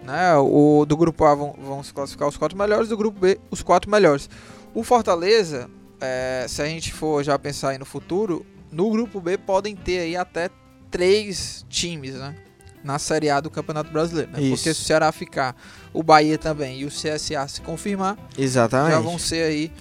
Né, 0.03 0.35
o 0.37 0.87
do 0.87 0.97
grupo 0.97 1.23
A 1.25 1.35
vão, 1.35 1.55
vão 1.59 1.83
se 1.83 1.93
classificar 1.93 2.29
os 2.29 2.37
quatro 2.37 2.57
melhores, 2.57 2.89
do 2.89 2.97
grupo 2.97 3.21
B 3.21 3.39
os 3.51 3.63
quatro 3.63 3.91
melhores. 3.91 4.29
O 4.75 4.83
Fortaleza, 4.83 5.69
é, 6.05 6.47
se 6.49 6.61
a 6.61 6.67
gente 6.67 6.93
for 6.93 7.23
já 7.25 7.39
pensar 7.39 7.71
aí 7.71 7.79
no 7.79 7.85
futuro, 7.85 8.45
no 8.71 8.91
grupo 8.91 9.21
B 9.21 9.39
podem 9.39 9.75
ter 9.75 10.01
aí 10.01 10.17
até 10.17 10.51
três 10.91 11.65
times, 11.69 12.15
né? 12.15 12.35
Na 12.83 12.99
Série 12.99 13.31
A 13.31 13.41
do 13.41 13.49
Campeonato 13.51 13.91
Brasileiro. 13.91 14.31
Né? 14.31 14.49
Porque 14.51 14.75
se 14.75 14.83
o 14.83 14.85
Ceará 14.85 15.11
ficar, 15.11 15.57
o 15.93 16.03
Bahia 16.03 16.37
também 16.37 16.81
e 16.81 16.85
o 16.85 16.89
CSA 16.89 17.49
se 17.49 17.61
confirmar, 17.63 18.19
Exatamente. 18.37 18.93
já 18.93 19.01
vão 19.01 19.19
ser 19.19 19.45
aí 19.45 19.73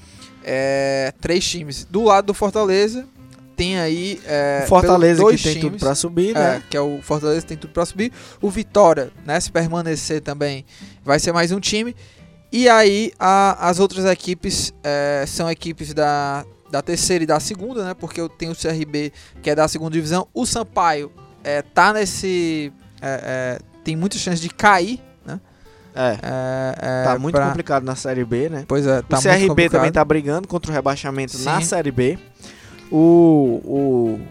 é, 0.44 1.14
três 1.20 1.46
times. 1.46 1.86
Do 1.90 2.04
lado 2.04 2.28
do 2.28 2.34
Fortaleza, 2.34 3.06
tem 3.56 3.80
aí. 3.80 4.22
É, 4.26 4.62
o 4.66 4.68
Fortaleza 4.68 5.22
dois 5.22 5.42
que 5.42 5.44
tem 5.44 5.54
times, 5.56 5.72
tudo 5.72 5.80
pra 5.80 5.96
subir, 5.96 6.30
é, 6.32 6.40
né? 6.40 6.64
que 6.70 6.78
é 6.78 6.82
o 6.82 7.02
Fortaleza 7.02 7.46
tem 7.46 7.58
tudo 7.58 7.72
pra 7.72 7.86
subir. 7.86 8.12
O 8.42 8.50
Vitória, 8.50 9.12
né? 9.26 9.40
Se 9.40 9.52
permanecer 9.52 10.22
também, 10.22 10.66
vai 11.04 11.20
ser 11.20 11.32
mais 11.32 11.52
um 11.52 11.60
time. 11.60 11.96
E 12.54 12.70
aí 12.70 13.12
a- 13.20 13.68
as 13.68 13.80
outras 13.80 14.06
equipes 14.06 14.72
é, 14.84 15.26
são 15.28 15.50
equipes 15.50 15.92
da, 15.92 16.46
da 16.70 16.84
terceira 16.84 17.24
e 17.24 17.28
da 17.28 17.40
segunda, 17.40 17.84
né? 17.84 17.94
Porque 17.96 18.22
eu 18.22 18.30
tenho 18.30 18.52
o 18.52 18.56
CRB 18.56 19.12
que 19.42 19.50
é 19.50 19.56
da 19.56 19.68
segunda 19.68 19.90
divisão. 19.92 20.28
O 20.34 20.46
Sampaio 20.46 21.12
é, 21.44 21.64
tá 21.64 21.92
nesse. 21.92 22.72
é, 23.02 23.58
é, 23.60 23.60
tem 23.84 23.96
muita 23.96 24.18
chance 24.20 24.40
de 24.40 24.50
cair, 24.50 25.02
né? 25.26 25.40
É. 25.96 26.18
É, 26.22 26.76
é, 26.82 27.04
Tá 27.06 27.18
muito 27.20 27.36
pra- 27.36 27.48
complicado 27.48 27.84
na 27.84 27.96
Série 27.96 28.24
B, 28.24 28.50
né? 28.50 28.66
Pois 28.68 28.86
é, 28.86 29.02
tá 29.02 29.18
o 29.18 29.22
CRB 29.22 29.70
também 29.70 29.92
tá 29.92 30.06
brigando 30.06 30.48
contra 30.48 30.70
o 30.72 30.74
rebaixamento 30.74 31.38
na 31.40 31.60
Sim. 31.60 31.66
Série 31.66 31.92
B. 31.92 32.20
O, 32.92 33.62
o 33.66 34.22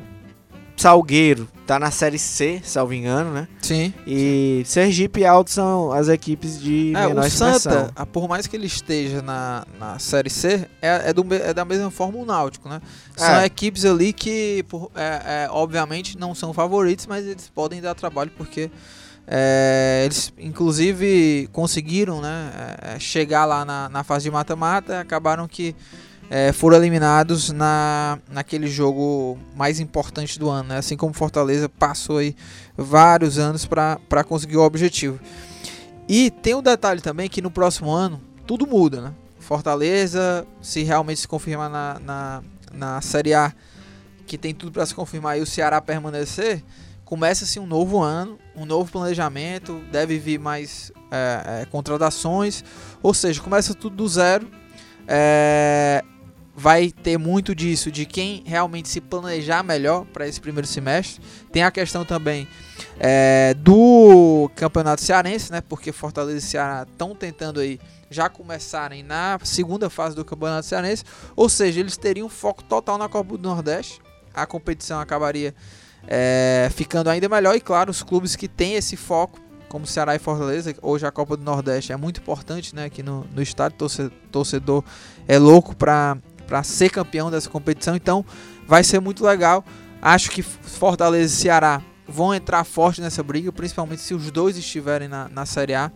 Salgueiro 0.76 1.48
tá 1.66 1.78
na 1.78 1.90
Série 1.90 2.18
C, 2.18 2.60
salvo 2.64 2.92
engano, 2.92 3.32
né? 3.32 3.46
Sim. 3.60 3.94
E 4.06 4.62
Sergipe 4.66 5.20
e 5.20 5.24
Alto 5.26 5.50
são 5.50 5.92
as 5.92 6.08
equipes 6.08 6.60
de 6.60 6.92
É, 6.94 7.06
menor 7.06 7.22
o 7.24 7.26
expressão. 7.26 7.58
Santa, 7.58 7.92
ah, 7.94 8.04
por 8.06 8.28
mais 8.28 8.46
que 8.46 8.56
ele 8.56 8.66
esteja 8.66 9.22
na, 9.22 9.64
na 9.78 9.98
Série 9.98 10.30
C, 10.30 10.66
é, 10.80 11.10
é 11.10 11.12
do 11.12 11.24
é 11.34 11.54
da 11.54 11.64
mesma 11.64 11.90
forma 11.90 12.18
o 12.18 12.24
Náutico, 12.24 12.68
né? 12.68 12.80
São 13.16 13.36
É. 13.36 13.44
equipes 13.46 13.84
ali 13.84 14.12
que, 14.12 14.64
por- 14.68 14.90
é, 14.96 15.44
é, 15.44 15.48
obviamente, 15.50 16.18
não 16.18 16.34
são 16.34 16.52
favoritos, 16.52 17.06
mas 17.06 17.24
eles 17.26 17.48
podem 17.54 17.80
dar 17.80 17.94
trabalho 17.94 18.32
porque 18.36 18.70
é, 19.26 20.02
eles, 20.04 20.32
inclusive, 20.38 21.48
conseguiram 21.52 22.20
né, 22.20 22.50
chegar 22.98 23.44
lá 23.44 23.64
na, 23.64 23.88
na 23.88 24.02
fase 24.02 24.24
de 24.24 24.30
mata-mata 24.32 24.94
e 24.94 24.96
acabaram 24.98 25.46
que 25.46 25.76
é, 26.30 26.52
foram 26.52 26.76
eliminados 26.76 27.50
na, 27.50 28.18
naquele 28.30 28.66
jogo 28.66 29.38
mais 29.54 29.80
importante 29.80 30.38
do 30.38 30.48
ano, 30.48 30.70
né? 30.70 30.78
Assim 30.78 30.96
como 30.96 31.12
Fortaleza 31.12 31.68
passou 31.68 32.18
aí 32.18 32.34
vários 32.76 33.38
anos 33.38 33.66
para 33.66 34.24
conseguir 34.24 34.56
o 34.56 34.62
objetivo. 34.62 35.20
E 36.08 36.30
tem 36.30 36.54
um 36.54 36.62
detalhe 36.62 37.00
também 37.00 37.28
que 37.28 37.42
no 37.42 37.50
próximo 37.50 37.90
ano 37.90 38.20
tudo 38.46 38.66
muda, 38.66 39.00
né? 39.00 39.12
Fortaleza, 39.38 40.46
se 40.60 40.82
realmente 40.82 41.20
se 41.20 41.28
confirmar 41.28 41.68
na, 41.68 41.98
na, 42.00 42.42
na 42.72 43.00
Série 43.00 43.34
A, 43.34 43.52
que 44.26 44.38
tem 44.38 44.54
tudo 44.54 44.72
para 44.72 44.86
se 44.86 44.94
confirmar 44.94 45.38
e 45.38 45.42
o 45.42 45.46
Ceará 45.46 45.80
permanecer, 45.80 46.62
começa-se 47.04 47.60
um 47.60 47.66
novo 47.66 48.00
ano, 48.00 48.38
um 48.56 48.64
novo 48.64 48.90
planejamento, 48.90 49.82
deve 49.90 50.18
vir 50.18 50.38
mais 50.38 50.90
é, 51.10 51.62
é, 51.62 51.64
contratações, 51.66 52.64
ou 53.02 53.12
seja, 53.12 53.42
começa 53.42 53.74
tudo 53.74 53.96
do 53.96 54.08
zero. 54.08 54.48
É, 55.06 56.02
vai 56.54 56.90
ter 56.90 57.18
muito 57.18 57.54
disso 57.54 57.90
de 57.90 58.04
quem 58.04 58.42
realmente 58.44 58.88
se 58.88 59.00
planejar 59.00 59.62
melhor 59.62 60.04
para 60.06 60.28
esse 60.28 60.40
primeiro 60.40 60.66
semestre. 60.66 61.22
Tem 61.50 61.62
a 61.62 61.70
questão 61.70 62.04
também 62.04 62.46
é, 63.00 63.54
do 63.54 64.50
Campeonato 64.54 65.00
Cearense, 65.00 65.50
né? 65.50 65.62
Porque 65.62 65.92
Fortaleza 65.92 66.38
e 66.38 66.42
Ceará 66.42 66.86
estão 66.90 67.14
tentando 67.14 67.60
aí 67.60 67.80
já 68.10 68.28
começarem 68.28 69.02
na 69.02 69.38
segunda 69.42 69.88
fase 69.88 70.14
do 70.14 70.24
Campeonato 70.24 70.66
Cearense, 70.66 71.04
ou 71.34 71.48
seja, 71.48 71.80
eles 71.80 71.96
teriam 71.96 72.28
foco 72.28 72.62
total 72.62 72.98
na 72.98 73.08
Copa 73.08 73.38
do 73.38 73.48
Nordeste. 73.48 74.00
A 74.34 74.44
competição 74.44 75.00
acabaria 75.00 75.54
é, 76.06 76.68
ficando 76.74 77.08
ainda 77.08 77.28
melhor 77.28 77.56
e 77.56 77.60
claro, 77.60 77.90
os 77.90 78.02
clubes 78.02 78.36
que 78.36 78.48
têm 78.48 78.74
esse 78.74 78.96
foco, 78.96 79.40
como 79.68 79.86
Ceará 79.86 80.14
e 80.14 80.18
Fortaleza, 80.18 80.74
hoje 80.82 81.06
a 81.06 81.10
Copa 81.10 81.34
do 81.34 81.42
Nordeste 81.42 81.92
é 81.92 81.96
muito 81.96 82.20
importante, 82.20 82.74
né? 82.74 82.84
Aqui 82.84 83.02
no, 83.02 83.26
no 83.34 83.40
estádio, 83.40 83.78
torce- 83.78 84.10
torcedor 84.30 84.84
é 85.26 85.38
louco 85.38 85.74
para 85.74 86.18
para 86.46 86.62
ser 86.62 86.90
campeão 86.90 87.30
dessa 87.30 87.48
competição, 87.48 87.96
então 87.96 88.24
vai 88.66 88.84
ser 88.84 89.00
muito 89.00 89.24
legal. 89.24 89.64
Acho 90.00 90.30
que 90.30 90.42
Fortaleza 90.42 91.32
e 91.32 91.36
Ceará 91.36 91.82
vão 92.08 92.34
entrar 92.34 92.64
forte 92.64 93.00
nessa 93.00 93.22
briga, 93.22 93.52
principalmente 93.52 94.02
se 94.02 94.14
os 94.14 94.30
dois 94.30 94.56
estiverem 94.56 95.08
na, 95.08 95.28
na 95.28 95.46
Série 95.46 95.74
A, 95.74 95.90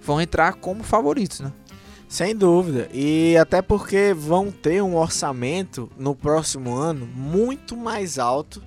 vão 0.00 0.20
entrar 0.20 0.54
como 0.54 0.82
favoritos, 0.82 1.40
né? 1.40 1.52
Sem 2.08 2.34
dúvida. 2.34 2.88
E 2.92 3.36
até 3.36 3.62
porque 3.62 4.12
vão 4.12 4.50
ter 4.50 4.82
um 4.82 4.96
orçamento 4.96 5.88
no 5.96 6.14
próximo 6.14 6.74
ano 6.74 7.06
muito 7.06 7.76
mais 7.76 8.18
alto 8.18 8.60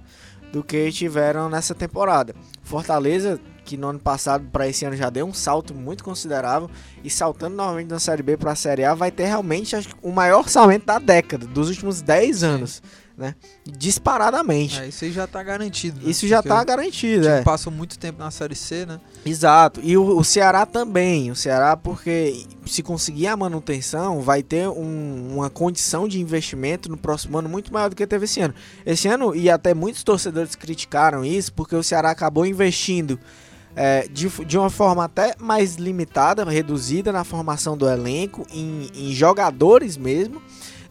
do 0.52 0.64
que 0.64 0.92
tiveram 0.92 1.50
nessa 1.50 1.76
temporada. 1.76 2.34
Fortaleza, 2.62 3.40
que 3.66 3.78
no 3.78 3.88
ano 3.88 4.00
passado 4.00 4.46
para 4.52 4.68
esse 4.68 4.86
ano 4.86 4.96
já 4.96 5.10
deu 5.10 5.26
um 5.26 5.34
salto 5.34 5.74
muito 5.74 6.04
considerável 6.04 6.70
e 7.04 7.10
saltando 7.10 7.56
novamente 7.56 7.88
da 7.88 8.00
Série 8.00 8.22
B 8.24 8.38
para 8.38 8.52
a 8.52 8.56
Série 8.56 8.84
A, 8.84 8.94
vai 8.94 9.12
ter 9.12 9.26
realmente 9.26 9.76
o 10.02 10.12
maior 10.12 10.40
orçamento 10.40 10.86
da 10.86 11.00
década, 11.00 11.46
dos 11.48 11.70
últimos 11.70 12.02
10 12.02 12.44
anos, 12.44 12.82
né? 13.18 13.36
Disparadamente. 13.66 14.80
É, 14.80 14.88
isso 14.88 15.06
aí 15.06 15.12
já 15.12 15.28
tá 15.28 15.44
garantido. 15.44 16.02
né? 16.04 16.10
Isso 16.10 16.28
já 16.28 16.42
tá 16.42 16.62
o 16.62 16.66
garantido, 16.66 17.28
é. 17.28 17.42
Passou 17.44 17.72
muito 17.72 18.00
tempo 18.00 18.18
na 18.20 18.32
Série 18.32 18.56
C, 18.56 18.86
né? 18.86 19.00
Exato. 19.26 19.80
E 19.84 19.96
o, 19.98 20.18
o 20.18 20.24
Ceará 20.24 20.66
também. 20.66 21.30
O 21.30 21.36
Ceará, 21.36 21.76
porque 21.78 22.46
se 22.66 22.82
conseguir 22.82 23.28
a 23.28 23.38
manutenção, 23.38 24.22
vai 24.22 24.42
ter 24.42 24.68
um- 24.70 25.34
uma 25.36 25.50
condição 25.50 26.08
de 26.08 26.20
investimento 26.22 26.90
no 26.90 26.98
próximo 26.98 27.38
ano 27.38 27.50
muito 27.50 27.72
maior 27.74 27.90
do 27.90 27.96
que 27.96 28.08
teve 28.08 28.26
esse 28.26 28.40
ano. 28.40 28.54
Esse 28.86 29.08
ano, 29.08 29.36
e 29.36 29.50
até 29.50 29.74
muitos 29.74 30.04
torcedores 30.04 30.56
criticaram 30.56 31.24
isso, 31.26 31.52
porque 31.54 31.76
o 31.76 31.84
Ceará 31.84 32.10
acabou 32.10 32.46
investindo 32.46 33.20
é, 33.76 34.08
de, 34.08 34.30
de 34.46 34.58
uma 34.58 34.70
forma 34.70 35.06
até 35.06 35.36
mais 35.40 35.76
limitada, 35.76 36.44
reduzida 36.44 37.12
na 37.12 37.24
formação 37.24 37.76
do 37.76 37.90
elenco, 37.90 38.46
em, 38.52 38.90
em 38.94 39.14
jogadores 39.14 39.98
mesmo. 39.98 40.42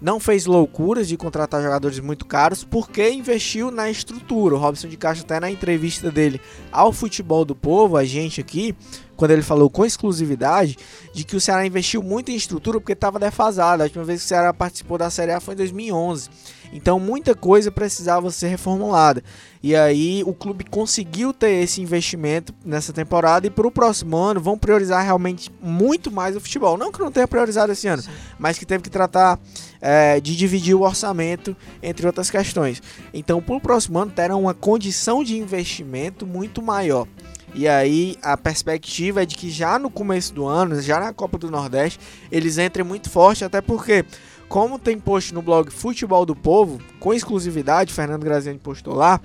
Não 0.01 0.19
fez 0.19 0.47
loucuras 0.47 1.07
de 1.07 1.17
contratar 1.17 1.63
jogadores 1.63 2.01
muito 2.01 2.27
caros, 2.27 2.65
porque 2.65 3.09
investiu 3.11 3.71
na 3.71 3.89
estrutura. 3.89 4.57
O 4.57 4.59
Robson 4.59 4.89
de 4.89 4.97
Castro, 4.97 5.25
até 5.25 5.39
na 5.39 5.49
entrevista 5.49 6.11
dele 6.11 6.41
ao 6.73 6.93
Futebol 6.93 7.45
do 7.45 7.55
Povo, 7.55 7.97
a 7.97 8.05
gente 8.05 8.41
aqui, 8.41 8.75
quando 9.15 9.31
ele 9.31 9.43
falou 9.43 9.71
com 9.71 9.85
exclusividade, 9.85 10.77
de 11.15 11.23
que 11.23 11.37
o 11.37 11.41
Ceará 11.41 11.65
investiu 11.65 12.03
muito 12.03 12.33
em 12.33 12.35
estrutura 12.35 12.81
porque 12.81 12.95
estava 12.95 13.21
defasado. 13.21 13.81
A 13.81 13.87
última 13.87 14.03
vez 14.03 14.23
que 14.23 14.25
o 14.25 14.29
Ceará 14.29 14.53
participou 14.53 14.99
da 14.99 15.09
Série 15.09 15.31
A 15.31 15.39
foi 15.39 15.55
em 15.55 15.59
2011. 15.59 16.29
Então 16.73 16.99
muita 16.99 17.35
coisa 17.35 17.71
precisava 17.71 18.31
ser 18.31 18.49
reformulada. 18.49 19.23
E 19.63 19.77
aí 19.77 20.23
o 20.27 20.33
clube 20.33 20.65
conseguiu 20.65 21.33
ter 21.33 21.63
esse 21.63 21.81
investimento 21.81 22.55
nessa 22.65 22.93
temporada 22.93 23.47
e 23.47 23.51
para 23.51 23.67
o 23.67 23.71
próximo 23.71 24.17
ano 24.17 24.41
vão 24.41 24.59
priorizar 24.59 25.05
realmente 25.05 25.53
muito 25.61 26.11
mais 26.11 26.35
o 26.35 26.41
futebol. 26.41 26.79
Não 26.79 26.91
que 26.91 26.99
não 26.99 27.13
tenha 27.13 27.29
priorizado 27.29 27.73
esse 27.73 27.87
ano, 27.87 28.03
mas 28.39 28.59
que 28.59 28.67
teve 28.67 28.83
que 28.83 28.91
tratar 28.91 29.39
é, 29.81 30.19
de 30.21 30.35
dividir 30.35 30.75
o 30.75 30.83
orçamento 30.83 31.57
entre 31.83 32.07
outras 32.07 32.31
questões. 32.31 32.83
Então 33.13 33.43
para 33.43 33.55
o 33.55 33.61
próximo 33.61 33.99
ano 33.99 34.11
terão 34.11 34.41
uma 34.43 34.55
condição 34.55 35.23
de 35.23 35.37
investimento 35.37 36.27
muito 36.27 36.63
maior. 36.63 37.07
E 37.55 37.69
aí 37.69 38.17
a 38.23 38.37
perspectiva 38.37 39.23
é 39.23 39.27
de 39.27 39.35
que 39.35 39.51
já 39.51 39.79
no 39.79 39.91
começo 39.91 40.33
do 40.33 40.47
ano, 40.47 40.81
já 40.81 40.99
na 40.99 41.13
Copa 41.13 41.37
do 41.37 41.51
Nordeste, 41.51 42.01
eles 42.31 42.57
entrem 42.57 42.85
muito 42.85 43.11
forte, 43.11 43.45
até 43.45 43.61
porque, 43.61 44.05
como 44.53 44.79
tem 44.79 44.99
post 44.99 45.33
no 45.33 45.41
blog 45.41 45.71
Futebol 45.71 46.27
do 46.27 46.37
Povo, 46.37 46.79
com 47.01 47.15
exclusividade, 47.15 47.91
Fernando 47.91 48.23
Graziani 48.23 48.59
postou 48.59 48.95
lá, 48.95 49.19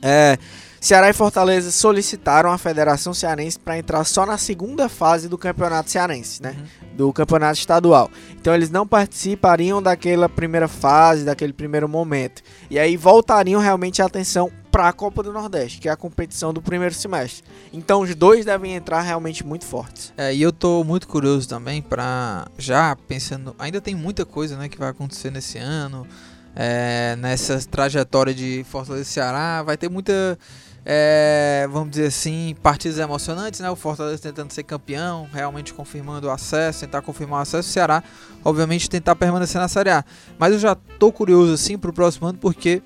é, 0.00 0.38
Ceará 0.80 1.10
e 1.10 1.12
Fortaleza 1.12 1.70
solicitaram 1.70 2.50
a 2.50 2.56
Federação 2.56 3.12
Cearense 3.12 3.58
para 3.58 3.76
entrar 3.76 4.02
só 4.04 4.24
na 4.24 4.38
segunda 4.38 4.88
fase 4.88 5.28
do 5.28 5.36
Campeonato 5.36 5.90
Cearense, 5.90 6.42
né? 6.42 6.56
Do 6.94 7.12
Campeonato 7.12 7.58
Estadual. 7.58 8.10
Então 8.40 8.54
eles 8.54 8.70
não 8.70 8.86
participariam 8.86 9.82
daquela 9.82 10.30
primeira 10.30 10.66
fase, 10.66 11.26
daquele 11.26 11.52
primeiro 11.52 11.86
momento. 11.86 12.40
E 12.70 12.78
aí 12.78 12.96
voltariam 12.96 13.60
realmente 13.60 14.00
a 14.00 14.06
atenção 14.06 14.50
para 14.78 14.90
a 14.90 14.92
Copa 14.92 15.24
do 15.24 15.32
Nordeste, 15.32 15.80
que 15.80 15.88
é 15.88 15.90
a 15.90 15.96
competição 15.96 16.54
do 16.54 16.62
primeiro 16.62 16.94
semestre. 16.94 17.42
Então 17.72 18.02
os 18.02 18.14
dois 18.14 18.44
devem 18.44 18.76
entrar 18.76 19.00
realmente 19.00 19.44
muito 19.44 19.64
fortes. 19.64 20.12
É, 20.16 20.32
e 20.32 20.40
eu 20.40 20.52
tô 20.52 20.84
muito 20.84 21.08
curioso 21.08 21.48
também 21.48 21.82
pra 21.82 22.46
já 22.56 22.94
pensando, 22.94 23.56
ainda 23.58 23.80
tem 23.80 23.96
muita 23.96 24.24
coisa, 24.24 24.56
né, 24.56 24.68
que 24.68 24.78
vai 24.78 24.90
acontecer 24.90 25.32
nesse 25.32 25.58
ano, 25.58 26.06
é, 26.54 27.16
nessa 27.16 27.58
trajetória 27.68 28.32
de 28.32 28.64
Fortaleza 28.70 29.02
e 29.02 29.12
Ceará, 29.12 29.64
vai 29.64 29.76
ter 29.76 29.90
muita, 29.90 30.38
é, 30.86 31.66
vamos 31.72 31.90
dizer 31.90 32.06
assim, 32.06 32.54
partidas 32.62 32.98
emocionantes, 32.98 33.58
né, 33.58 33.68
o 33.68 33.74
Fortaleza 33.74 34.22
tentando 34.22 34.52
ser 34.52 34.62
campeão, 34.62 35.28
realmente 35.32 35.74
confirmando 35.74 36.28
o 36.28 36.30
acesso, 36.30 36.78
tentar 36.78 37.02
confirmar 37.02 37.40
o 37.40 37.42
acesso, 37.42 37.68
o 37.68 37.72
Ceará, 37.72 38.00
obviamente, 38.44 38.88
tentar 38.88 39.16
permanecer 39.16 39.60
na 39.60 39.66
Série 39.66 39.90
A. 39.90 40.04
Mas 40.38 40.52
eu 40.52 40.60
já 40.60 40.76
tô 40.76 41.10
curioso, 41.10 41.52
assim, 41.52 41.76
pro 41.76 41.92
próximo 41.92 42.28
ano, 42.28 42.38
porque 42.38 42.80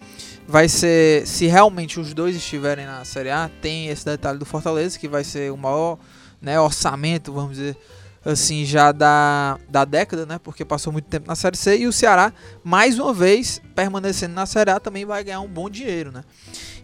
vai 0.52 0.68
ser, 0.68 1.26
se 1.26 1.46
realmente 1.46 1.98
os 1.98 2.12
dois 2.12 2.36
estiverem 2.36 2.84
na 2.84 3.06
Série 3.06 3.30
A, 3.30 3.50
tem 3.62 3.88
esse 3.88 4.04
detalhe 4.04 4.38
do 4.38 4.44
Fortaleza, 4.44 4.98
que 4.98 5.08
vai 5.08 5.24
ser 5.24 5.50
o 5.50 5.56
maior 5.56 5.98
né, 6.42 6.60
orçamento, 6.60 7.32
vamos 7.32 7.52
dizer 7.56 7.74
assim, 8.22 8.62
já 8.66 8.92
da, 8.92 9.58
da 9.66 9.86
década, 9.86 10.26
né? 10.26 10.38
Porque 10.38 10.62
passou 10.62 10.92
muito 10.92 11.06
tempo 11.06 11.26
na 11.26 11.34
Série 11.34 11.56
C 11.56 11.78
e 11.78 11.86
o 11.86 11.92
Ceará, 11.92 12.34
mais 12.62 12.98
uma 12.98 13.14
vez, 13.14 13.62
permanecendo 13.74 14.34
na 14.34 14.44
Série 14.44 14.70
A, 14.70 14.78
também 14.78 15.06
vai 15.06 15.24
ganhar 15.24 15.40
um 15.40 15.48
bom 15.48 15.70
dinheiro, 15.70 16.12
né? 16.12 16.22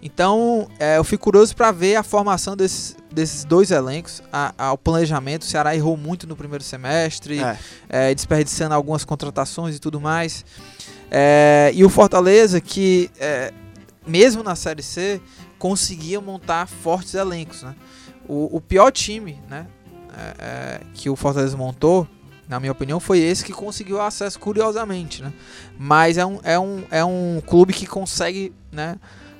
Então, 0.02 0.66
é, 0.80 0.96
eu 0.96 1.04
fico 1.04 1.24
curioso 1.24 1.54
para 1.54 1.70
ver 1.70 1.96
a 1.96 2.02
formação 2.02 2.56
desses, 2.56 2.96
desses 3.12 3.44
dois 3.44 3.70
elencos, 3.70 4.22
a, 4.32 4.54
a, 4.56 4.72
o 4.72 4.78
planejamento. 4.78 5.42
O 5.42 5.44
Ceará 5.44 5.76
errou 5.76 5.96
muito 5.96 6.26
no 6.26 6.34
primeiro 6.34 6.64
semestre, 6.64 7.38
é. 7.38 7.58
É, 7.88 8.14
desperdiçando 8.14 8.74
algumas 8.74 9.04
contratações 9.04 9.76
e 9.76 9.78
tudo 9.78 10.00
mais. 10.00 10.44
É, 11.10 11.70
e 11.74 11.84
o 11.84 11.88
Fortaleza, 11.88 12.60
que 12.60 13.10
é, 13.18 13.52
mesmo 14.06 14.42
na 14.42 14.54
Série 14.54 14.82
C, 14.82 15.20
conseguia 15.58 16.20
montar 16.20 16.66
fortes 16.66 17.14
elencos. 17.14 17.62
Né? 17.62 17.74
O, 18.26 18.56
o 18.56 18.60
pior 18.60 18.90
time 18.90 19.40
né, 19.48 19.66
é, 20.16 20.34
é, 20.38 20.80
que 20.94 21.10
o 21.10 21.16
Fortaleza 21.16 21.56
montou, 21.56 22.06
na 22.48 22.58
minha 22.58 22.72
opinião, 22.72 22.98
foi 23.00 23.18
esse 23.18 23.44
que 23.44 23.52
conseguiu 23.52 24.00
acesso 24.00 24.38
curiosamente. 24.38 25.22
Né? 25.22 25.32
Mas 25.78 26.16
é 26.18 26.24
um, 26.24 26.40
é, 26.42 26.58
um, 26.58 26.84
é 26.90 27.04
um 27.04 27.42
clube 27.46 27.72
que 27.72 27.86
consegue, 27.86 28.52
né, 28.72 28.96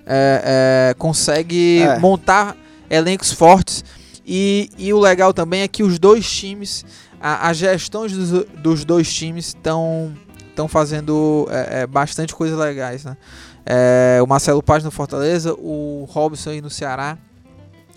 é, 0.07 0.91
é, 0.91 0.95
consegue 0.95 1.81
montar 2.01 2.57
elencos 2.91 3.33
fortes. 3.33 3.85
E, 4.27 4.69
e 4.77 4.93
o 4.93 4.99
legal 4.99 5.33
também 5.33 5.63
é 5.63 5.69
que 5.69 5.83
os 5.83 5.99
dois 5.99 6.31
times, 6.31 6.85
a, 7.19 7.49
as 7.49 7.57
gestões 7.57 8.13
dos, 8.13 8.45
dos 8.59 8.85
dois 8.85 9.13
times 9.13 9.49
estão 9.49 10.15
estão 10.59 10.67
fazendo 10.67 11.47
é, 11.51 11.83
é, 11.83 11.87
bastante 11.87 12.35
coisas 12.35 12.59
legais, 12.59 13.05
né? 13.05 13.17
É, 13.65 14.19
o 14.21 14.27
Marcelo 14.27 14.63
Paz 14.63 14.83
no 14.83 14.91
Fortaleza, 14.91 15.55
o 15.55 16.05
Robson 16.11 16.51
aí 16.51 16.61
no 16.61 16.69
Ceará. 16.69 17.17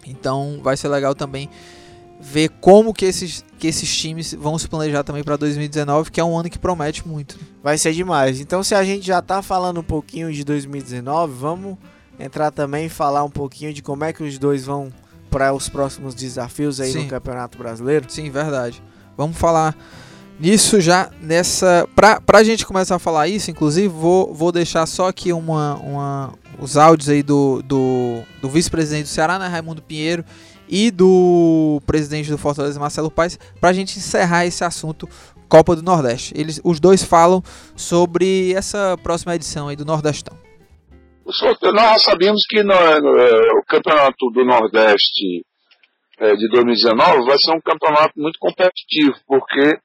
Então 0.05 0.59
vai 0.61 0.77
ser 0.77 0.87
legal 0.87 1.15
também 1.15 1.49
ver 2.19 2.49
como 2.61 2.93
que 2.93 3.05
esses, 3.05 3.43
que 3.57 3.67
esses 3.67 3.97
times 3.97 4.33
vão 4.33 4.59
se 4.59 4.67
planejar 4.67 5.03
também 5.03 5.23
para 5.23 5.35
2019, 5.37 6.11
que 6.11 6.19
é 6.19 6.23
um 6.23 6.37
ano 6.37 6.49
que 6.49 6.59
promete 6.59 7.07
muito. 7.07 7.39
Vai 7.63 7.79
ser 7.79 7.93
demais. 7.93 8.39
Então 8.39 8.63
se 8.63 8.75
a 8.75 8.83
gente 8.83 9.05
já 9.07 9.21
tá 9.21 9.41
falando 9.41 9.79
um 9.79 9.83
pouquinho 9.83 10.31
de 10.31 10.43
2019, 10.43 11.33
vamos 11.33 11.77
entrar 12.19 12.51
também 12.51 12.85
e 12.85 12.89
falar 12.89 13.23
um 13.23 13.29
pouquinho 13.29 13.73
de 13.73 13.81
como 13.81 14.03
é 14.03 14.13
que 14.13 14.21
os 14.21 14.37
dois 14.37 14.65
vão 14.65 14.91
para 15.31 15.51
os 15.53 15.67
próximos 15.67 16.13
desafios 16.13 16.79
aí 16.79 16.91
Sim. 16.91 17.03
no 17.03 17.09
Campeonato 17.09 17.57
Brasileiro. 17.57 18.05
Sim, 18.07 18.29
verdade. 18.29 18.83
Vamos 19.17 19.37
falar 19.37 19.75
nisso 20.41 20.81
já 20.81 21.11
nessa. 21.21 21.87
Pra, 21.95 22.19
pra 22.19 22.43
gente 22.43 22.65
começar 22.65 22.95
a 22.95 22.99
falar 22.99 23.27
isso, 23.27 23.51
inclusive, 23.51 23.87
vou, 23.87 24.33
vou 24.33 24.51
deixar 24.51 24.85
só 24.87 25.07
aqui 25.07 25.31
uma, 25.31 25.75
uma, 25.75 26.33
os 26.59 26.75
áudios 26.75 27.09
aí 27.09 27.21
do, 27.21 27.61
do, 27.61 28.23
do 28.41 28.49
vice-presidente 28.49 29.03
do 29.03 29.09
Ceará, 29.09 29.37
né, 29.37 29.47
Raimundo 29.47 29.81
Pinheiro, 29.81 30.25
e 30.67 30.89
do 30.89 31.81
presidente 31.85 32.31
do 32.31 32.37
Fortaleza, 32.37 32.79
Marcelo 32.79 33.11
Paes, 33.11 33.37
pra 33.59 33.71
gente 33.71 33.97
encerrar 33.99 34.45
esse 34.45 34.63
assunto 34.63 35.07
Copa 35.47 35.75
do 35.75 35.83
Nordeste. 35.83 36.33
Eles, 36.35 36.61
os 36.63 36.79
dois 36.79 37.03
falam 37.03 37.43
sobre 37.75 38.53
essa 38.53 38.97
próxima 39.03 39.35
edição 39.35 39.67
aí 39.67 39.75
do 39.75 39.85
Nordestão. 39.85 40.35
Nós 41.73 42.03
sabemos 42.03 42.45
que 42.49 42.63
no, 42.63 42.73
no, 42.73 43.17
é, 43.19 43.51
o 43.53 43.63
Campeonato 43.67 44.29
do 44.31 44.45
Nordeste 44.45 45.45
é, 46.19 46.35
de 46.35 46.49
2019 46.49 47.25
vai 47.25 47.37
ser 47.37 47.51
um 47.51 47.59
campeonato 47.59 48.13
muito 48.15 48.39
competitivo, 48.39 49.15
porque 49.27 49.77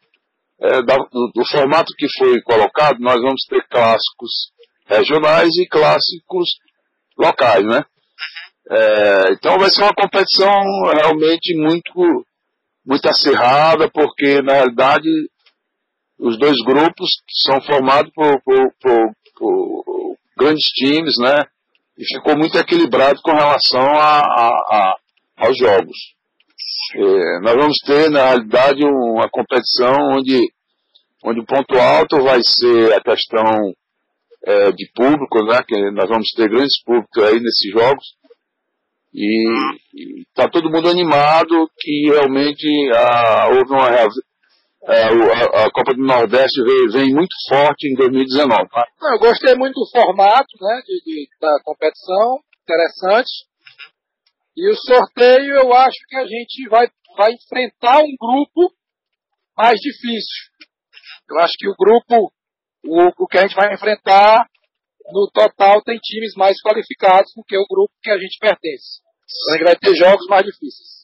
é, 0.61 0.83
da, 0.83 0.97
do, 0.97 1.31
do, 1.35 1.47
formato 1.47 1.93
que 1.97 2.07
foi 2.19 2.41
colocado, 2.43 2.99
nós 2.99 3.21
vamos 3.21 3.45
ter 3.49 3.63
clássicos 3.69 4.53
regionais 4.87 5.55
e 5.57 5.67
clássicos 5.67 6.49
locais, 7.19 7.65
né? 7.65 7.85
É, 8.69 9.33
então 9.33 9.59
vai 9.59 9.71
ser 9.71 9.83
uma 9.83 9.95
competição 9.95 10.63
realmente 10.93 11.57
muito, 11.57 12.27
muito 12.85 13.09
acirrada, 13.09 13.89
porque 13.91 14.43
na 14.43 14.55
realidade 14.55 15.09
os 16.19 16.39
dois 16.39 16.57
grupos 16.65 17.09
são 17.45 17.61
formados 17.61 18.11
por, 18.15 18.41
por, 18.43 18.73
por, 18.81 19.13
por 19.39 20.17
grandes 20.37 20.67
times, 20.69 21.17
né? 21.19 21.45
E 21.99 22.05
ficou 22.05 22.37
muito 22.37 22.59
equilibrado 22.59 23.21
com 23.23 23.33
relação 23.33 23.83
a, 23.83 24.21
a, 24.21 24.49
a 24.71 24.97
aos 25.37 25.57
jogos. 25.59 26.16
É, 26.95 27.41
nós 27.41 27.55
vamos 27.55 27.77
ter, 27.85 28.11
na 28.11 28.27
realidade, 28.27 28.85
uma 28.85 29.29
competição 29.29 29.95
onde, 30.13 30.41
onde 31.25 31.41
o 31.41 31.47
ponto 31.47 31.79
alto 31.79 32.23
vai 32.23 32.41
ser 32.43 32.93
a 32.95 33.01
questão 33.01 33.73
é, 34.45 34.73
de 34.73 34.91
público, 34.95 35.45
né, 35.45 35.61
que 35.67 35.91
nós 35.91 36.09
vamos 36.09 36.29
ter 36.37 36.49
grandes 36.49 36.83
públicos 36.83 37.23
aí 37.25 37.41
nesses 37.41 37.73
jogos. 37.73 38.05
E 39.13 39.49
está 40.29 40.49
todo 40.49 40.71
mundo 40.71 40.91
animado 40.91 41.71
que 41.79 42.11
realmente 42.11 42.69
ah, 42.95 43.49
houve 43.49 43.73
uma 43.73 43.89
é, 44.89 45.03
a, 45.03 45.65
a, 45.65 45.71
Copa 45.73 45.95
do 45.95 46.03
Nordeste 46.03 46.63
vem, 46.63 46.89
vem, 46.89 47.15
muito 47.15 47.35
forte 47.49 47.89
em 47.89 47.95
2019. 47.95 48.69
Eu 49.03 49.19
gostei 49.19 49.55
muito 49.57 49.75
do 49.75 49.91
formato 49.91 50.47
né, 50.61 50.81
de, 50.87 51.03
de, 51.05 51.29
da 51.41 51.59
competição, 51.65 52.39
interessante. 52.63 53.31
E 54.57 54.71
o 54.71 54.75
sorteio, 54.75 55.55
eu 55.55 55.75
acho 55.75 55.99
que 56.09 56.17
a 56.17 56.27
gente 56.27 56.67
vai, 56.71 56.87
vai 57.17 57.33
enfrentar 57.33 57.99
um 57.99 58.17
grupo 58.19 58.75
mais 59.55 59.79
difícil. 59.79 60.51
Eu 61.29 61.39
acho 61.41 61.53
que 61.59 61.69
o 61.69 61.75
grupo, 61.77 62.33
o, 62.87 63.25
o 63.25 63.27
que 63.27 63.37
a 63.37 63.43
gente 63.43 63.55
vai 63.55 63.75
enfrentar, 63.75 64.49
no 65.13 65.31
total, 65.31 65.83
tem 65.83 65.99
times 65.99 66.35
mais 66.37 66.57
qualificados 66.63 67.33
do 67.37 67.45
que 67.45 67.57
o 67.57 67.67
grupo 67.69 67.93
que 68.03 68.11
a 68.11 68.19
gente 68.19 68.39
pertence. 68.39 69.01
A 69.51 69.53
gente 69.55 69.65
vai 69.65 69.77
ter 69.77 69.95
jogos 69.95 70.27
mais 70.27 70.45
difíceis. 70.45 70.97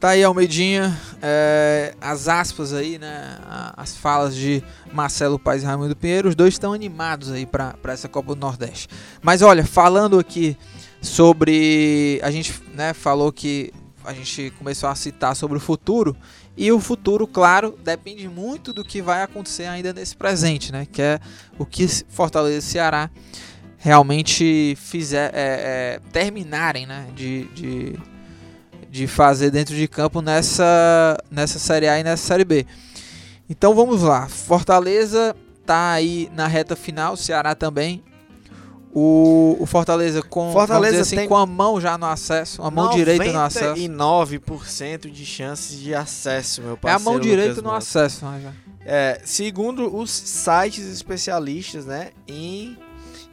Tá 0.00 0.10
aí, 0.10 0.24
Almeidinha, 0.24 0.92
é, 1.22 1.94
as 2.00 2.28
aspas 2.28 2.74
aí, 2.74 2.98
né, 2.98 3.38
as 3.76 3.96
falas 3.96 4.36
de 4.36 4.62
Marcelo 4.92 5.38
Paes 5.38 5.62
e 5.62 5.66
Raimundo 5.66 5.96
Pinheiro, 5.96 6.28
os 6.28 6.34
dois 6.34 6.52
estão 6.52 6.72
animados 6.74 7.30
aí 7.30 7.46
para 7.46 7.78
essa 7.86 8.08
Copa 8.08 8.34
do 8.34 8.40
Nordeste. 8.40 8.88
Mas 9.22 9.40
olha, 9.40 9.64
falando 9.64 10.18
aqui 10.18 10.56
sobre. 11.00 12.20
A 12.22 12.30
gente 12.30 12.54
né, 12.74 12.92
falou 12.94 13.32
que 13.32 13.72
a 14.04 14.12
gente 14.12 14.52
começou 14.58 14.88
a 14.88 14.94
citar 14.94 15.34
sobre 15.34 15.56
o 15.58 15.60
futuro. 15.60 16.16
E 16.56 16.72
o 16.72 16.80
futuro, 16.80 17.26
claro, 17.26 17.78
depende 17.84 18.28
muito 18.28 18.72
do 18.72 18.82
que 18.82 19.02
vai 19.02 19.22
acontecer 19.22 19.66
ainda 19.66 19.92
nesse 19.92 20.16
presente, 20.16 20.72
né? 20.72 20.86
Que 20.90 21.02
é 21.02 21.20
o 21.58 21.66
que 21.66 21.86
Fortaleza 22.08 22.58
e 22.58 22.62
Ceará 22.62 23.10
realmente 23.78 24.74
fizer, 24.76 25.30
é, 25.34 25.98
é, 25.98 26.00
terminarem 26.12 26.86
né? 26.86 27.08
de, 27.14 27.44
de, 27.54 27.98
de 28.90 29.06
fazer 29.06 29.50
dentro 29.50 29.76
de 29.76 29.86
campo 29.86 30.20
nessa, 30.22 31.16
nessa 31.30 31.58
Série 31.58 31.86
A 31.86 31.98
e 32.00 32.02
nessa 32.02 32.26
Série 32.26 32.44
B. 32.44 32.66
Então 33.48 33.74
vamos 33.74 34.02
lá. 34.02 34.28
Fortaleza 34.28 35.36
tá 35.64 35.92
aí 35.92 36.30
na 36.34 36.46
reta 36.46 36.74
final, 36.74 37.16
Ceará 37.16 37.54
também. 37.54 38.02
O, 38.98 39.58
o 39.60 39.66
Fortaleza 39.66 40.22
com 40.22 40.50
Fortaleza 40.54 41.02
assim, 41.02 41.16
tem 41.16 41.28
com 41.28 41.36
a 41.36 41.44
mão 41.44 41.78
já 41.78 41.98
no 41.98 42.06
acesso, 42.06 42.62
a 42.62 42.70
mão 42.70 42.88
direita 42.88 43.30
no 43.30 43.40
acesso. 43.40 43.74
99% 43.74 45.10
de 45.10 45.26
chances 45.26 45.78
de 45.78 45.94
acesso, 45.94 46.62
meu 46.62 46.78
parceiro. 46.78 46.98
É 46.98 47.10
a 47.10 47.12
mão 47.12 47.20
direita 47.20 47.60
no 47.60 47.70
acesso, 47.70 48.24
né, 48.24 48.40
já. 48.42 48.52
É, 48.86 49.20
segundo 49.22 49.94
os 49.94 50.10
sites 50.10 50.86
especialistas, 50.86 51.84
né, 51.84 52.12
em, 52.26 52.78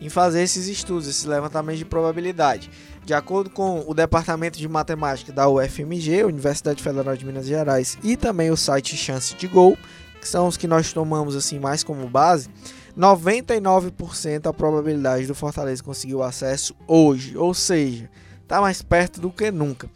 em 0.02 0.10
fazer 0.10 0.42
esses 0.44 0.68
estudos, 0.68 1.08
esses 1.08 1.24
levantamentos 1.24 1.80
de 1.80 1.86
probabilidade. 1.86 2.70
De 3.06 3.14
acordo 3.14 3.50
com 3.50 3.86
o 3.88 3.94
Departamento 3.94 4.60
de 4.60 4.68
Matemática 4.68 5.32
da 5.32 5.48
UFMG, 5.48 6.26
Universidade 6.26 6.84
Federal 6.84 7.16
de 7.16 7.26
Minas 7.26 7.46
Gerais, 7.46 7.98
e 8.04 8.18
também 8.18 8.52
o 8.52 8.58
site 8.58 8.98
Chance 8.98 9.34
de 9.36 9.48
Gol, 9.48 9.78
que 10.20 10.28
são 10.28 10.46
os 10.46 10.58
que 10.58 10.68
nós 10.68 10.92
tomamos 10.92 11.38
assim 11.38 11.58
mais 11.58 11.86
como 11.86 12.06
base, 12.10 12.50
99% 12.98 14.46
a 14.46 14.54
probabilidade 14.54 15.26
do 15.26 15.34
Fortaleza 15.34 15.84
conseguir 15.84 16.16
o 16.16 16.24
acesso 16.24 16.76
hoje, 16.88 17.36
ou 17.36 17.54
seja, 17.54 18.10
está 18.42 18.62
mais 18.62 18.82
perto 18.82 19.20
do 19.20 19.32
que 19.32 19.50
nunca. 19.52 19.90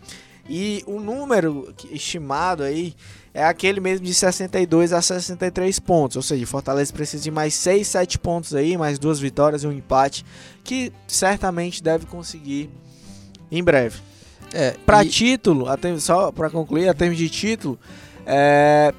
E 0.49 0.83
o 0.87 0.99
número 0.99 1.73
estimado 1.91 2.63
aí 2.63 2.95
é 3.33 3.43
aquele 3.43 3.79
mesmo 3.79 4.05
de 4.05 4.13
62 4.13 4.93
a 4.93 5.01
63 5.01 5.79
pontos, 5.79 6.15
ou 6.15 6.23
seja, 6.23 6.47
Fortaleza 6.47 6.91
precisa 6.91 7.23
de 7.23 7.29
mais 7.29 7.53
6, 7.53 7.87
7 7.87 8.17
pontos 8.17 8.55
aí, 8.55 8.77
mais 8.77 8.97
duas 8.97 9.19
vitórias 9.19 9.63
e 9.63 9.67
um 9.67 9.71
empate, 9.71 10.25
que 10.63 10.91
certamente 11.07 11.83
deve 11.83 12.05
conseguir 12.07 12.69
em 13.51 13.63
breve. 13.63 13.99
É, 14.53 14.71
para 14.85 15.03
e... 15.03 15.09
título, 15.09 15.67
até, 15.67 15.95
só 15.99 16.31
para 16.31 16.49
concluir, 16.49 16.87
a 16.87 16.93
termos 16.93 17.17
de 17.17 17.29
título, 17.29 17.77
é, 18.25 18.91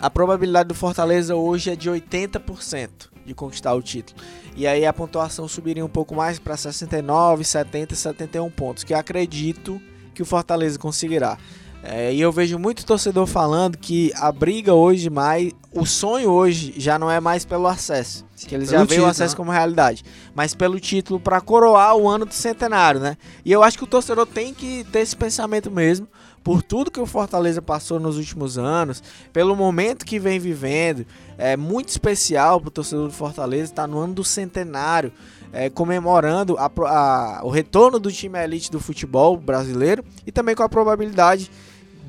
a 0.00 0.08
probabilidade 0.08 0.68
do 0.68 0.74
Fortaleza 0.74 1.34
hoje 1.34 1.70
é 1.70 1.76
de 1.76 1.90
80% 1.90 3.13
de 3.24 3.34
conquistar 3.34 3.74
o 3.74 3.82
título. 3.82 4.20
E 4.56 4.66
aí 4.66 4.84
a 4.84 4.92
pontuação 4.92 5.48
subiria 5.48 5.84
um 5.84 5.88
pouco 5.88 6.14
mais 6.14 6.38
para 6.38 6.56
69, 6.56 7.44
70, 7.44 7.94
71 7.94 8.50
pontos, 8.50 8.84
que 8.84 8.94
acredito 8.94 9.80
que 10.14 10.22
o 10.22 10.26
Fortaleza 10.26 10.78
conseguirá. 10.78 11.38
É, 11.86 12.14
e 12.14 12.18
eu 12.18 12.32
vejo 12.32 12.58
muito 12.58 12.86
torcedor 12.86 13.26
falando 13.26 13.76
que 13.76 14.10
a 14.16 14.32
briga 14.32 14.72
hoje 14.72 15.10
mais, 15.10 15.52
o 15.70 15.84
sonho 15.84 16.30
hoje 16.30 16.72
já 16.78 16.98
não 16.98 17.10
é 17.10 17.20
mais 17.20 17.44
pelo 17.44 17.66
acesso, 17.66 18.24
que 18.34 18.54
eles 18.54 18.70
pelo 18.70 18.80
já 18.80 18.86
veem 18.86 19.02
o 19.02 19.06
acesso 19.06 19.34
né? 19.34 19.36
como 19.36 19.50
realidade, 19.50 20.02
mas 20.34 20.54
pelo 20.54 20.80
título 20.80 21.20
para 21.20 21.42
coroar 21.42 21.94
o 21.94 22.08
ano 22.08 22.24
do 22.24 22.32
centenário, 22.32 23.00
né? 23.00 23.18
E 23.44 23.52
eu 23.52 23.62
acho 23.62 23.76
que 23.76 23.84
o 23.84 23.86
torcedor 23.86 24.26
tem 24.26 24.54
que 24.54 24.82
ter 24.84 25.00
esse 25.00 25.14
pensamento 25.14 25.70
mesmo, 25.70 26.08
por 26.44 26.62
tudo 26.62 26.90
que 26.90 27.00
o 27.00 27.06
Fortaleza 27.06 27.62
passou 27.62 27.98
nos 27.98 28.18
últimos 28.18 28.58
anos, 28.58 29.02
pelo 29.32 29.56
momento 29.56 30.04
que 30.04 30.20
vem 30.20 30.38
vivendo, 30.38 31.06
é 31.38 31.56
muito 31.56 31.88
especial 31.88 32.60
para 32.60 32.68
o 32.68 32.70
torcedor 32.70 33.08
do 33.08 33.14
Fortaleza, 33.14 33.72
está 33.72 33.86
no 33.86 33.98
ano 33.98 34.12
do 34.12 34.22
centenário. 34.22 35.10
é, 35.54 35.70
comemorando 35.70 36.56
a, 36.58 36.66
a, 36.66 37.40
o 37.44 37.48
retorno 37.48 38.00
do 38.00 38.10
time 38.10 38.42
elite 38.42 38.72
do 38.72 38.80
futebol 38.80 39.36
brasileiro 39.36 40.04
e 40.26 40.32
também 40.32 40.54
com 40.54 40.64
a 40.64 40.68
probabilidade 40.68 41.48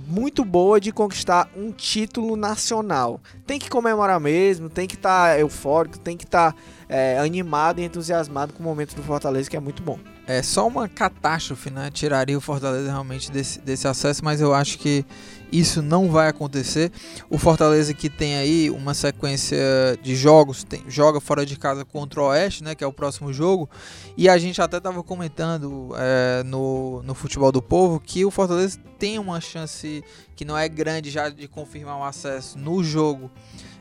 muito 0.08 0.44
boa 0.44 0.80
de 0.80 0.92
conquistar 0.92 1.50
um 1.56 1.72
título 1.72 2.36
nacional. 2.36 3.22
Tem 3.46 3.60
que 3.60 3.70
comemorar 3.70 4.20
mesmo, 4.20 4.68
tem 4.68 4.88
que 4.88 4.96
estar 4.96 5.30
tá 5.30 5.40
eufórico, 5.40 6.00
tem 6.00 6.18
que 6.18 6.26
estar 6.26 6.54
tá, 6.54 6.60
é, 6.90 7.20
animado 7.20 7.80
e 7.80 7.84
entusiasmado 7.84 8.52
com 8.52 8.62
o 8.62 8.66
momento 8.66 8.96
do 8.96 9.04
Fortaleza, 9.04 9.50
que 9.50 9.58
é 9.58 9.60
muito 9.60 9.82
bom. 9.82 10.00
É 10.28 10.42
só 10.42 10.68
uma 10.68 10.90
catástrofe, 10.90 11.70
né? 11.70 11.92
Tiraria 11.92 12.36
o 12.36 12.42
Fortaleza 12.42 12.88
realmente 12.88 13.32
desse, 13.32 13.60
desse 13.62 13.88
acesso, 13.88 14.26
mas 14.26 14.42
eu 14.42 14.56
acho 14.56 14.80
que 14.80 15.06
isso 15.52 15.84
não 15.84 16.10
vai 16.10 16.28
acontecer. 16.28 16.92
O 17.30 17.38
Fortaleza 17.38 17.94
que 17.94 18.10
tem 18.10 18.36
aí 18.36 18.72
uma 18.72 18.96
sequência 18.96 19.58
de 20.02 20.16
jogos, 20.16 20.64
tem, 20.64 20.84
joga 20.88 21.22
fora 21.22 21.46
de 21.46 21.56
casa 21.56 21.86
contra 21.86 22.22
o 22.22 22.26
Oeste, 22.26 22.64
né, 22.64 22.74
que 22.74 22.84
é 22.84 22.88
o 22.88 22.92
próximo 22.92 23.32
jogo, 23.32 23.70
e 24.18 24.28
a 24.28 24.38
gente 24.40 24.60
até 24.60 24.78
estava 24.78 25.04
comentando 25.04 25.92
é, 25.96 26.44
no, 26.44 27.04
no 27.04 27.14
Futebol 27.14 27.52
do 27.52 27.62
Povo 27.62 28.00
que 28.00 28.26
o 28.26 28.32
Fortaleza 28.32 28.80
tem 28.98 29.20
uma 29.20 29.40
chance 29.40 30.04
que 30.36 30.44
não 30.44 30.58
é 30.58 30.68
grande 30.68 31.12
já 31.12 31.30
de 31.30 31.48
confirmar 31.48 32.00
o 32.00 32.04
acesso 32.04 32.58
no 32.58 32.84
jogo 32.84 33.30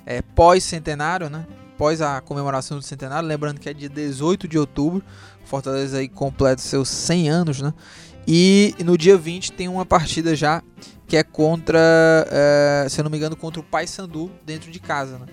é, 0.05 0.21
pós-centenário, 0.21 1.31
né, 1.31 1.47
pós 1.77 2.01
a 2.01 2.21
comemoração 2.21 2.79
do 2.79 2.83
centenário, 2.83 3.29
lembrando 3.29 3.61
que 3.61 3.69
é 3.69 3.75
dia 3.75 3.89
18 3.89 4.49
de 4.49 4.59
outubro, 4.59 5.03
Fortaleza 5.45 5.99
aí 5.99 6.09
completa 6.09 6.61
seus 6.63 6.89
100 6.89 7.29
anos, 7.29 7.61
né, 7.61 7.73
e 8.27 8.75
no 8.85 8.97
dia 8.97 9.17
20 9.17 9.53
tem 9.53 9.69
uma 9.69 9.85
partida 9.85 10.35
já 10.35 10.63
que 11.07 11.17
é 11.17 11.23
contra, 11.23 11.79
é, 12.31 12.87
se 12.89 12.99
eu 12.99 13.05
não 13.05 13.11
me 13.11 13.19
engano, 13.19 13.37
contra 13.37 13.61
o 13.61 13.63
Paysandu 13.63 14.31
dentro 14.45 14.71
de 14.71 14.81
casa, 14.81 15.19
né? 15.19 15.27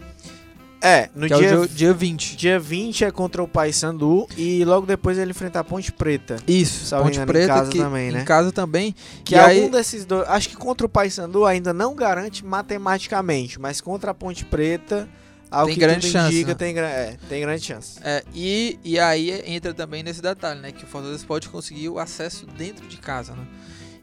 É, 0.83 1.09
no 1.13 1.27
dia, 1.27 1.37
é 1.37 1.39
dia, 1.39 1.67
dia 1.67 1.93
20. 1.93 2.35
Dia 2.35 2.59
20 2.59 3.05
é 3.05 3.11
contra 3.11 3.43
o 3.43 3.47
Paysandu 3.47 4.27
e 4.35 4.65
logo 4.65 4.87
depois 4.87 5.17
ele 5.19 5.29
enfrenta 5.29 5.59
a 5.59 5.63
Ponte 5.63 5.91
Preta. 5.91 6.37
Isso, 6.47 6.85
Salvo 6.85 7.05
Ponte 7.05 7.23
Preta 7.23 7.45
em 7.45 7.47
casa 7.47 7.71
que, 7.71 7.77
também, 7.77 8.11
né? 8.11 8.21
Em 8.21 8.25
casa 8.25 8.51
também. 8.51 8.95
Que 9.23 9.35
e 9.35 9.37
algum 9.37 9.51
aí, 9.51 9.69
desses 9.69 10.05
dois, 10.05 10.27
acho 10.27 10.49
que 10.49 10.55
contra 10.55 10.85
o 10.85 10.89
Paysandu 10.89 11.45
ainda 11.45 11.71
não 11.71 11.93
garante 11.93 12.43
matematicamente, 12.43 13.59
mas 13.59 13.79
contra 13.79 14.09
a 14.09 14.13
Ponte 14.13 14.43
Preta, 14.43 15.07
ao 15.51 15.65
Tem 15.65 15.73
que 15.75 15.79
grande 15.81 16.09
chance, 16.09 16.33
indica, 16.33 16.51
né? 16.51 16.55
tem, 16.55 16.77
é, 16.79 17.17
tem 17.27 17.41
grande 17.41 17.63
chance. 17.65 17.99
é, 18.03 18.23
e, 18.33 18.79
e 18.83 18.97
aí 18.97 19.43
entra 19.45 19.73
também 19.73 20.01
nesse 20.01 20.21
detalhe, 20.21 20.61
né? 20.61 20.71
Que 20.71 20.85
o 20.85 20.87
Fortaleza 20.87 21.25
pode 21.27 21.49
conseguir 21.49 21.89
o 21.89 21.99
acesso 21.99 22.45
dentro 22.45 22.87
de 22.87 22.95
casa, 22.97 23.33
né? 23.33 23.45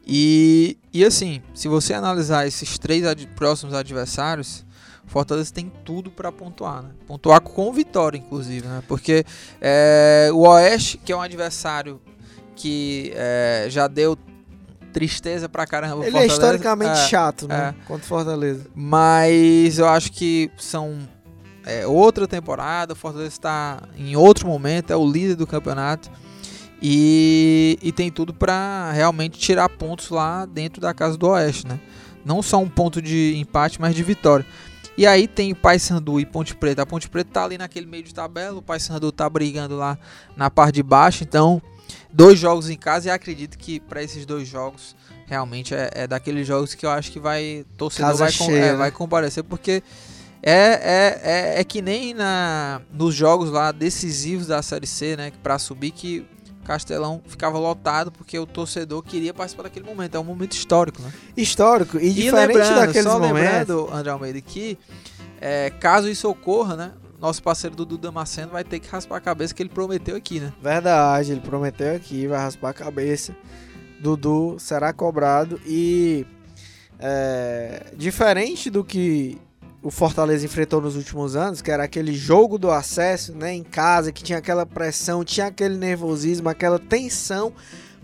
E, 0.07 0.79
e 0.93 1.05
assim, 1.05 1.43
se 1.55 1.67
você 1.69 1.93
analisar 1.95 2.47
esses 2.47 2.79
três 2.79 3.05
ad- 3.07 3.27
próximos 3.35 3.75
adversários, 3.75 4.65
o 5.07 5.11
Fortaleza 5.11 5.53
tem 5.53 5.73
tudo 5.85 6.11
para 6.11 6.31
pontuar, 6.31 6.83
né? 6.83 6.91
Pontuar 7.07 7.41
com 7.41 7.73
vitória, 7.73 8.19
inclusive, 8.19 8.67
né? 8.67 8.83
Porque 8.87 9.25
é, 9.61 10.29
o 10.33 10.41
Oeste, 10.49 10.99
que 10.99 11.13
é 11.13 11.17
um 11.17 11.21
adversário 11.23 12.01
que 12.57 13.13
é, 13.15 13.67
já 13.71 13.87
deu 13.87 14.17
tristeza 14.93 15.49
pra 15.49 15.67
caramba. 15.67 15.97
Ele 16.07 16.09
é 16.09 16.11
Fortaleza, 16.29 16.33
historicamente 16.35 17.01
é, 17.01 17.07
chato, 17.09 17.47
né? 17.47 17.75
Contra 17.87 18.05
o 18.05 18.09
Fortaleza. 18.09 18.67
mas 18.75 19.79
eu 19.79 19.87
acho 19.89 20.11
que 20.13 20.51
são 20.57 20.99
é, 21.69 21.87
outra 21.87 22.27
temporada. 22.27 22.95
O 22.95 22.97
Fortaleza 22.97 23.29
está 23.29 23.83
em 23.97 24.17
outro 24.17 24.47
momento, 24.49 24.91
é 24.93 24.97
o 24.97 25.09
líder 25.11 25.37
do 25.37 25.47
campeonato 25.47 26.11
e, 26.81 27.79
e 27.83 27.93
tem 27.93 28.11
tudo 28.11 28.33
para 28.33 28.91
realmente 28.93 29.39
tirar 29.39 29.69
pontos 29.69 30.11
lá 30.11 30.47
dentro 30.47 30.81
da 30.81 30.95
casa 30.95 31.17
do 31.17 31.29
Oeste, 31.29 31.67
né? 31.67 31.79
Não 32.25 32.43
só 32.43 32.59
um 32.59 32.69
ponto 32.69 33.01
de 33.01 33.35
empate, 33.37 33.81
mas 33.81 33.95
de 33.95 34.03
vitória. 34.03 34.45
E 34.97 35.07
aí 35.07 35.29
tem 35.29 35.55
Paysandu 35.55 36.19
e 36.19 36.27
Ponte 36.27 36.57
Preta. 36.57 36.83
A 36.83 36.87
Ponte 36.87 37.09
Preta 37.09 37.31
tá 37.33 37.45
ali 37.45 37.57
naquele 37.57 37.87
meio 37.87 38.03
de 38.03 38.13
tabela, 38.13 38.59
o 38.59 38.63
Paysandu 38.63 39.13
tá 39.13 39.29
brigando 39.31 39.77
lá 39.77 39.97
na 40.37 40.51
parte 40.51 40.75
de 40.77 40.83
baixo, 40.83 41.23
então 41.23 41.63
dois 42.13 42.39
jogos 42.39 42.69
em 42.69 42.77
casa 42.77 43.09
e 43.09 43.11
acredito 43.11 43.57
que 43.57 43.79
para 43.81 44.03
esses 44.03 44.27
dois 44.27 44.49
jogos 44.49 44.97
realmente 45.27 45.75
é, 45.75 45.91
é 45.95 46.07
daqueles 46.07 46.47
jogos 46.47 46.75
que 46.75 46.85
eu 46.85 46.91
acho 46.91 47.13
que 47.13 47.21
vai 47.21 47.65
torcedor 47.77 48.17
vai, 48.17 48.33
com- 48.33 48.51
é, 48.51 48.73
né? 48.73 48.75
vai 48.75 48.91
comparecer 48.91 49.45
porque 49.45 49.83
é, 50.43 50.53
é, 50.53 51.21
é, 51.23 51.61
é 51.61 51.65
que 51.65 51.83
nem 51.83 52.15
na, 52.15 52.81
nos 52.93 53.15
jogos 53.15 53.51
lá 53.51 53.73
decisivos 53.73 54.47
da 54.47 54.63
Série 54.63 54.87
C, 54.87 55.17
né? 55.17 55.33
Pra 55.43 55.59
subir 55.59 55.91
que 55.91 56.27
Castelão 56.65 57.23
ficava 57.27 57.59
lotado 57.59 58.13
porque 58.13 58.39
o 58.39 58.47
torcedor 58.47 59.03
queria 59.03 59.33
participar 59.33 59.65
daquele 59.65 59.87
momento. 59.87 60.17
É 60.17 60.21
um 60.21 60.25
momento 60.25 60.53
histórico, 60.53 61.01
né? 61.01 61.11
Histórico 61.37 61.99
e, 61.99 62.09
E 62.09 62.13
diferente 62.13 62.69
daqueles 62.75 63.05
só 63.05 63.19
momentos. 63.19 63.43
lembrando, 63.43 63.89
André 63.93 64.11
Almeida, 64.11 64.41
que 64.41 64.79
é, 65.41 65.71
caso 65.71 66.09
isso 66.09 66.29
ocorra, 66.29 66.77
né? 66.77 66.93
Nosso 67.19 67.43
parceiro 67.43 67.75
Dudu 67.75 67.99
Damasceno 67.99 68.53
vai 68.53 68.63
ter 68.63 68.79
que 68.79 68.89
raspar 68.89 69.17
a 69.17 69.21
cabeça 69.21 69.53
que 69.53 69.63
ele 69.63 69.71
prometeu 69.71 70.15
aqui, 70.15 70.39
né? 70.39 70.53
Verdade, 70.63 71.33
ele 71.33 71.41
prometeu 71.41 71.97
aqui, 71.97 72.27
vai 72.29 72.39
raspar 72.39 72.71
a 72.71 72.75
cabeça. 72.75 73.35
Dudu 73.99 74.57
será 74.61 74.93
cobrado 74.93 75.61
e 75.67 76.25
é, 77.01 77.93
diferente 77.97 78.71
do 78.71 78.85
que 78.85 79.39
o 79.83 79.91
Fortaleza 79.91 80.45
enfrentou 80.45 80.81
nos 80.81 80.97
últimos 80.97 81.37
anos, 81.37 81.63
que 81.63 81.71
era 81.71 81.85
aquele 81.85 82.13
jogo 82.13 82.59
do 82.59 82.71
acesso, 82.71 83.33
né, 83.33 83.55
em 83.55 83.63
casa, 83.63 84.11
que 84.11 84.23
tinha 84.23 84.39
aquela 84.39 84.67
pressão, 84.67 85.25
tinha 85.25 85.47
aquele 85.47 85.77
nervosismo, 85.77 86.49
aquela 86.49 86.79
tensão, 86.79 87.53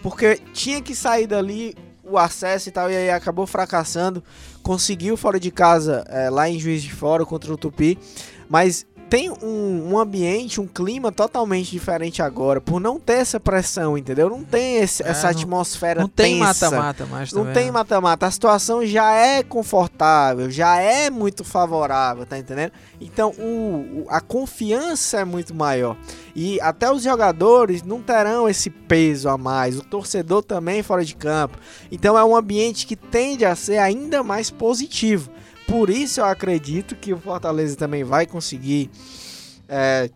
porque 0.03 0.41
tinha 0.53 0.81
que 0.81 0.95
sair 0.95 1.27
dali 1.27 1.75
o 2.05 2.19
acesso 2.19 2.69
e 2.69 2.73
tal, 2.73 2.91
e 2.91 2.97
aí 2.97 3.11
acabou 3.11 3.47
fracassando, 3.47 4.23
conseguiu 4.63 5.17
fora 5.17 5.41
de 5.41 5.51
casa, 5.51 6.05
é, 6.09 6.31
lá 6.31 6.49
em 6.49 6.59
Juiz 6.61 6.83
de 6.83 6.93
Fora 6.93 7.25
contra 7.25 7.53
o 7.53 7.57
Tupi, 7.57 7.99
mas 8.49 8.87
tem 9.17 9.31
um, 9.31 9.93
um 9.93 9.99
ambiente, 9.99 10.61
um 10.61 10.67
clima 10.67 11.13
totalmente 11.13 11.71
diferente 11.71 12.21
agora, 12.23 12.61
por 12.61 12.81
não 12.81 12.99
ter 12.99 13.15
essa 13.15 13.39
pressão, 13.39 13.97
entendeu? 13.97 14.29
Não 14.29 14.43
tem 14.43 14.77
esse- 14.77 15.03
É, 15.03 15.09
essa 15.09 15.25
não- 15.25 15.31
atmosfera 15.31 16.01
Não 16.01 16.09
tem 16.09 16.39
tensa. 16.41 16.71
mata-mata 16.71 17.07
mais 17.07 17.33
Não 17.33 17.41
também. 17.43 17.55
tem 17.55 17.65
né? 17.67 17.71
mata-mata. 17.71 18.27
A 18.27 18.31
situação 18.31 18.85
já 18.85 19.13
é 19.13 19.43
confortável, 19.43 20.51
já 20.51 20.77
é 20.81 21.11
muito 21.11 21.45
favorável, 21.45 22.27
tá 22.27 22.39
entendendo? 22.39 22.73
Então 23.01 23.31
o, 23.39 24.03
o- 24.03 24.07
a 24.09 24.21
confiança 24.21 25.19
é 25.21 25.25
muito 25.25 25.55
maior. 25.55 25.97
E 26.35 26.61
até 26.61 26.91
os 26.91 27.03
jogadores 27.03 27.83
não 27.83 28.01
terão 28.03 28.49
esse 28.49 28.69
peso 28.71 29.29
a 29.29 29.39
mais. 29.39 29.79
O 29.79 29.83
torcedor 29.85 30.43
também 30.43 30.83
fora 30.83 31.05
de 31.05 31.15
campo. 31.15 31.57
Então 31.93 32.19
é 32.19 32.25
um 32.25 32.35
ambiente 32.35 32.87
que 32.87 32.97
tende 32.97 33.45
a 33.45 33.55
ser 33.55 33.79
ainda 33.79 34.23
mais 34.23 34.51
positivo. 34.51 35.31
Por 35.67 35.91
isso 35.91 36.21
eu 36.21 36.25
acredito 36.25 36.95
que 36.95 37.13
o 37.13 37.19
Fortaleza 37.19 37.77
também 37.77 38.05
vai 38.05 38.27
conseguir. 38.27 38.91
é, 39.69 40.11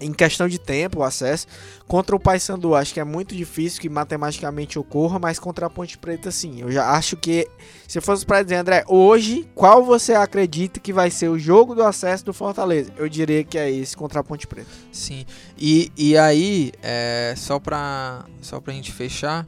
em 0.00 0.12
questão 0.12 0.48
de 0.48 0.58
tempo, 0.58 1.00
o 1.00 1.02
acesso. 1.02 1.46
Contra 1.86 2.14
o 2.14 2.20
Paysandu, 2.20 2.74
acho 2.74 2.92
que 2.92 3.00
é 3.00 3.04
muito 3.04 3.34
difícil 3.34 3.80
que 3.80 3.88
matematicamente 3.88 4.78
ocorra, 4.78 5.18
mas 5.18 5.38
contra 5.38 5.66
a 5.66 5.70
Ponte 5.70 5.96
Preta, 5.98 6.30
sim. 6.30 6.60
Eu 6.60 6.70
já 6.70 6.90
acho 6.90 7.16
que, 7.16 7.48
se 7.86 8.00
fosse 8.00 8.24
para 8.24 8.42
dizer, 8.42 8.56
André, 8.56 8.84
hoje, 8.86 9.48
qual 9.54 9.84
você 9.84 10.14
acredita 10.14 10.78
que 10.80 10.92
vai 10.92 11.10
ser 11.10 11.28
o 11.28 11.38
jogo 11.38 11.74
do 11.74 11.82
acesso 11.82 12.24
do 12.24 12.32
Fortaleza? 12.32 12.92
Eu 12.96 13.08
diria 13.08 13.42
que 13.42 13.58
é 13.58 13.70
esse 13.70 13.96
contra 13.96 14.20
a 14.20 14.24
Ponte 14.24 14.46
Preta. 14.46 14.68
Sim. 14.92 15.24
E, 15.56 15.90
e 15.96 16.16
aí, 16.16 16.72
é, 16.82 17.34
só 17.36 17.58
pra, 17.58 18.24
só 18.42 18.60
pra 18.60 18.72
gente 18.74 18.92
fechar, 18.92 19.46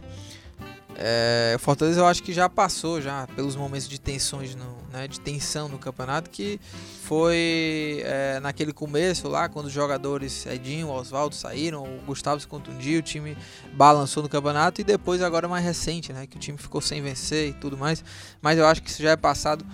é, 1.02 1.54
o 1.56 1.58
Fortaleza 1.58 1.98
eu 1.98 2.06
acho 2.06 2.22
que 2.22 2.30
já 2.30 2.46
passou 2.46 3.00
já 3.00 3.26
pelos 3.34 3.56
momentos 3.56 3.88
de 3.88 3.98
tensões, 3.98 4.54
no, 4.54 4.76
né, 4.92 5.08
de 5.08 5.18
tensão 5.18 5.66
no 5.66 5.78
campeonato, 5.78 6.28
que 6.28 6.60
foi 7.04 8.02
é, 8.04 8.38
naquele 8.40 8.70
começo 8.70 9.26
lá, 9.26 9.48
quando 9.48 9.66
os 9.66 9.72
jogadores 9.72 10.44
Edinho, 10.44 10.90
Oswaldo 10.90 11.34
saíram, 11.34 11.84
o 11.84 12.02
Gustavo 12.04 12.38
se 12.38 12.46
contundiu, 12.46 12.98
o 12.98 13.02
time 13.02 13.34
balançou 13.72 14.22
no 14.22 14.28
campeonato, 14.28 14.82
e 14.82 14.84
depois 14.84 15.22
agora 15.22 15.48
mais 15.48 15.64
recente, 15.64 16.12
né, 16.12 16.26
que 16.26 16.36
o 16.36 16.40
time 16.40 16.58
ficou 16.58 16.82
sem 16.82 17.00
vencer 17.00 17.48
e 17.48 17.52
tudo 17.54 17.78
mais, 17.78 18.04
mas 18.42 18.58
eu 18.58 18.66
acho 18.66 18.82
que 18.82 18.90
isso 18.90 19.02
já 19.02 19.12
é 19.12 19.16
passado, 19.16 19.64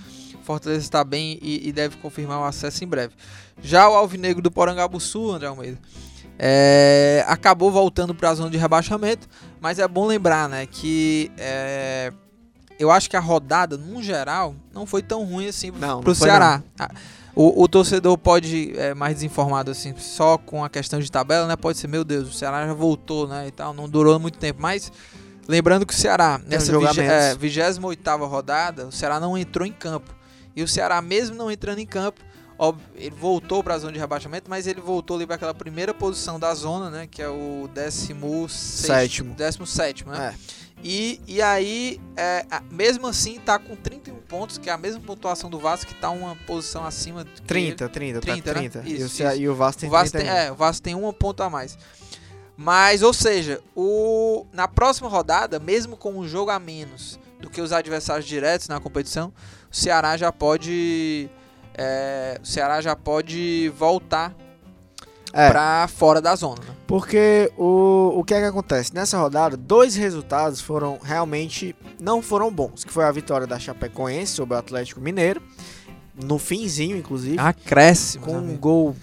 Fortaleza 0.45 0.81
está 0.81 1.03
bem 1.03 1.41
e, 1.43 1.69
e 1.69 1.73
deve 1.73 1.97
confirmar 1.97 2.39
o 2.39 2.45
acesso 2.45 2.85
em 2.85 2.87
breve. 2.87 3.15
Já 3.61 3.89
o 3.89 3.95
Alvinegro 3.95 4.41
do 4.41 4.49
Porangabuçu, 4.49 5.33
André 5.33 5.49
Almeida, 5.49 5.79
é, 6.39 7.25
acabou 7.27 7.71
voltando 7.71 8.15
para 8.15 8.31
a 8.31 8.35
zona 8.35 8.51
de 8.51 8.57
rebaixamento, 8.57 9.29
mas 9.61 9.79
é 9.79 9.87
bom 9.89 10.07
lembrar, 10.07 10.49
né, 10.49 10.67
que 10.67 11.31
é, 11.39 12.13
eu 12.79 12.91
acho 12.91 13.09
que 13.09 13.17
a 13.17 13.21
rodada, 13.21 13.77
no 13.77 14.03
geral, 14.03 14.55
não 14.73 14.87
foi 14.87 15.03
tão 15.03 15.25
ruim 15.25 15.49
assim 15.49 15.71
Não, 15.71 16.01
pro 16.01 16.11
não 16.11 16.15
Ceará. 16.15 16.63
Ah, 16.79 16.91
O, 17.35 17.63
o 17.63 17.69
torcedor 17.69 18.17
pode, 18.17 18.73
é, 18.79 18.95
mais 18.95 19.17
desinformado 19.17 19.71
assim, 19.71 19.95
só 19.99 20.39
com 20.39 20.65
a 20.65 20.71
questão 20.71 20.99
de 21.01 21.11
tabela, 21.11 21.47
né, 21.47 21.57
pode 21.57 21.79
ser, 21.79 21.87
meu 21.87 22.03
Deus, 22.05 22.29
o 22.29 22.33
Ceará 22.33 22.67
já 22.67 22.73
voltou, 22.73 23.29
né, 23.29 23.49
e 23.49 23.51
tal, 23.51 23.75
não 23.75 23.89
durou 23.89 24.19
muito 24.19 24.39
tempo, 24.39 24.61
mas 24.63 24.91
lembrando 25.47 25.85
que 25.85 25.93
o 25.93 25.97
Ceará, 25.97 26.41
nessa 26.47 26.73
é, 26.73 27.35
28ª 27.35 28.27
rodada, 28.27 28.87
o 28.87 28.93
Ceará 28.93 29.21
não 29.21 29.37
entrou 29.37 29.67
em 29.67 29.73
campo. 29.73 30.15
E 30.55 30.63
o 30.63 30.69
Ceará, 30.69 31.03
mesmo 31.03 31.37
não 31.37 31.51
entrando 31.51 31.79
em 31.79 31.87
campo, 31.87 32.23
ele 32.95 33.15
voltou 33.15 33.63
para 33.63 33.75
a 33.75 33.79
zona 33.79 33.93
de 33.93 33.99
rebaixamento, 33.99 34.49
mas 34.49 34.67
ele 34.67 34.81
voltou 34.81 35.17
ali 35.17 35.27
para 35.27 35.37
aquela 35.37 35.55
primeira 35.55 35.93
posição 35.93 36.41
da 36.41 36.55
zona, 36.55 36.91
né? 36.91 37.07
Que 37.07 37.23
é 37.23 37.29
o 37.29 37.69
17 37.75 38.49
Sétimo. 38.49 39.35
17 39.35 40.07
né? 40.07 40.35
É. 40.35 40.67
E, 40.83 41.21
e 41.27 41.43
aí, 41.43 42.01
é, 42.17 42.45
mesmo 42.71 43.07
assim, 43.07 43.41
tá 43.41 43.59
com 43.59 43.75
31 43.75 44.15
pontos, 44.17 44.59
que 44.59 44.69
é 44.69 44.73
a 44.73 44.79
mesma 44.79 45.01
pontuação 45.01 45.49
do 45.49 45.59
Vasco, 45.59 45.87
que 45.87 45.95
tá 45.95 46.11
uma 46.11 46.37
posição 46.47 46.85
acima. 46.85 47.25
do 47.25 47.31
que 47.31 47.43
30, 47.43 47.89
30, 47.89 48.21
30, 48.21 48.43
tá 48.43 48.61
né? 48.61 48.69
30. 48.69 48.89
Isso, 48.89 49.23
e, 49.23 49.27
o 49.27 49.37
e 49.37 49.49
o 49.49 49.55
Vasco 49.55 49.81
tem 49.81 49.89
o 49.89 49.93
Vasco 49.93 50.13
tem, 50.13 50.27
31. 50.27 50.37
é, 50.37 50.53
o 50.53 50.55
Vasco 50.55 50.83
tem 50.83 50.95
uma 50.95 51.13
ponto 51.13 51.43
a 51.43 51.51
mais. 51.51 51.79
Mas, 52.57 53.03
ou 53.03 53.13
seja, 53.13 53.61
o, 53.75 54.47
na 54.53 54.67
próxima 54.67 55.09
rodada, 55.09 55.59
mesmo 55.59 55.97
com 55.97 56.19
um 56.19 56.27
jogo 56.27 56.51
a 56.51 56.59
menos 56.59 57.19
do 57.41 57.51
que 57.51 57.61
os 57.61 57.73
adversários 57.73 58.27
diretos 58.27 58.69
na 58.69 58.81
competição, 58.81 59.33
o 59.71 59.77
Ceará 59.77 60.17
já 60.17 60.33
pode. 60.33 61.29
É, 61.77 62.41
o 62.43 62.47
Ceará 62.47 62.81
já 62.81 62.97
pode 62.97 63.71
voltar 63.79 64.35
É. 65.33 65.51
pra 65.51 65.87
fora 65.89 66.21
da 66.23 66.35
zona. 66.35 66.63
Né? 66.67 66.75
Porque 66.87 67.53
o, 67.59 68.13
o 68.17 68.25
que 68.25 68.33
é 68.33 68.41
que 68.41 68.47
acontece? 68.47 68.95
Nessa 68.95 69.19
rodada, 69.19 69.57
dois 69.57 69.95
resultados 69.97 70.61
foram 70.61 70.99
realmente 71.03 71.75
não 72.01 72.23
foram 72.23 72.51
bons. 72.51 72.85
Que 72.85 72.93
foi 72.93 73.05
a 73.05 73.13
vitória 73.13 73.47
da 73.47 73.59
Chapecoense 73.59 74.33
sobre 74.33 74.55
o 74.55 74.59
Atlético 74.59 75.01
Mineiro. 75.01 75.43
No 76.15 76.39
finzinho, 76.39 76.97
inclusive. 76.97 77.39
Acréscimo. 77.39 78.25
com 78.25 78.37
um 78.39 78.57
gol 78.57 78.97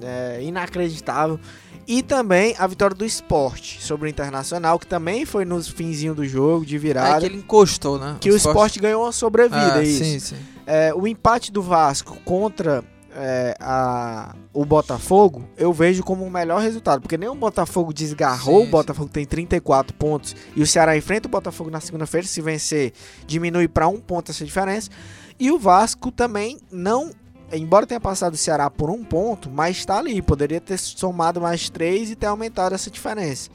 é, 0.00 0.38
inacreditável. 0.42 1.40
E 1.88 2.02
também 2.02 2.54
a 2.58 2.66
vitória 2.66 2.94
do 2.96 3.04
esporte 3.04 3.82
sobre 3.82 4.08
o 4.08 4.10
Internacional, 4.10 4.78
que 4.78 4.86
também 4.86 5.24
foi 5.24 5.44
no 5.44 5.62
finzinho 5.62 6.14
do 6.14 6.24
jogo, 6.26 6.64
de 6.66 6.76
É 6.76 6.78
virada. 6.78 7.20
que 7.20 7.26
ele 7.26 7.38
encostou, 7.38 7.98
né? 7.98 8.16
que 8.20 8.30
o 8.30 8.36
esporte 8.36 8.78
ganhou 8.80 9.04
uma 9.04 9.12
sobrevida, 9.12 9.74
Ah, 9.76 9.82
isso. 9.82 10.04
Sim, 10.04 10.18
sim. 10.18 10.36
É, 10.66 10.92
o 10.94 11.06
empate 11.06 11.52
do 11.52 11.62
Vasco 11.62 12.18
contra 12.24 12.84
é, 13.16 13.56
a, 13.60 14.34
o 14.52 14.64
Botafogo, 14.64 15.48
eu 15.56 15.72
vejo 15.72 16.02
como 16.02 16.24
o 16.24 16.30
melhor 16.30 16.60
resultado, 16.60 17.00
porque 17.00 17.16
nem 17.16 17.28
o 17.28 17.34
Botafogo 17.34 17.92
desgarrou, 17.92 18.62
Sim, 18.62 18.68
o 18.68 18.70
Botafogo 18.70 19.08
tem 19.08 19.24
34 19.24 19.94
pontos, 19.94 20.36
e 20.54 20.62
o 20.62 20.66
Ceará 20.66 20.96
enfrenta 20.96 21.26
o 21.26 21.30
Botafogo 21.30 21.70
na 21.70 21.80
segunda-feira, 21.80 22.26
se 22.26 22.42
vencer, 22.42 22.92
diminui 23.26 23.68
para 23.68 23.88
um 23.88 23.98
ponto 23.98 24.30
essa 24.30 24.44
diferença, 24.44 24.90
e 25.38 25.50
o 25.50 25.58
Vasco 25.58 26.10
também 26.10 26.58
não, 26.70 27.10
embora 27.52 27.86
tenha 27.86 28.00
passado 28.00 28.34
o 28.34 28.36
Ceará 28.36 28.68
por 28.68 28.90
um 28.90 29.02
ponto, 29.02 29.48
mas 29.50 29.78
está 29.78 29.98
ali, 29.98 30.20
poderia 30.20 30.60
ter 30.60 30.78
somado 30.78 31.40
mais 31.40 31.70
três 31.70 32.10
e 32.10 32.16
ter 32.16 32.26
aumentado 32.26 32.74
essa 32.74 32.90
diferença. 32.90 33.48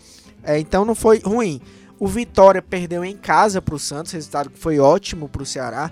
É, 0.44 0.58
então 0.60 0.84
não 0.86 0.96
foi 0.96 1.20
ruim. 1.20 1.62
O 2.00 2.08
Vitória 2.08 2.64
perdeu 2.64 3.06
em 3.06 3.16
casa 3.16 3.62
para 3.62 3.76
o 3.76 3.80
Santos, 3.80 4.12
resultado 4.12 4.50
que 4.50 4.58
foi 4.58 4.80
ótimo 4.80 5.30
para 5.30 5.44
o 5.44 5.46
Ceará. 5.46 5.92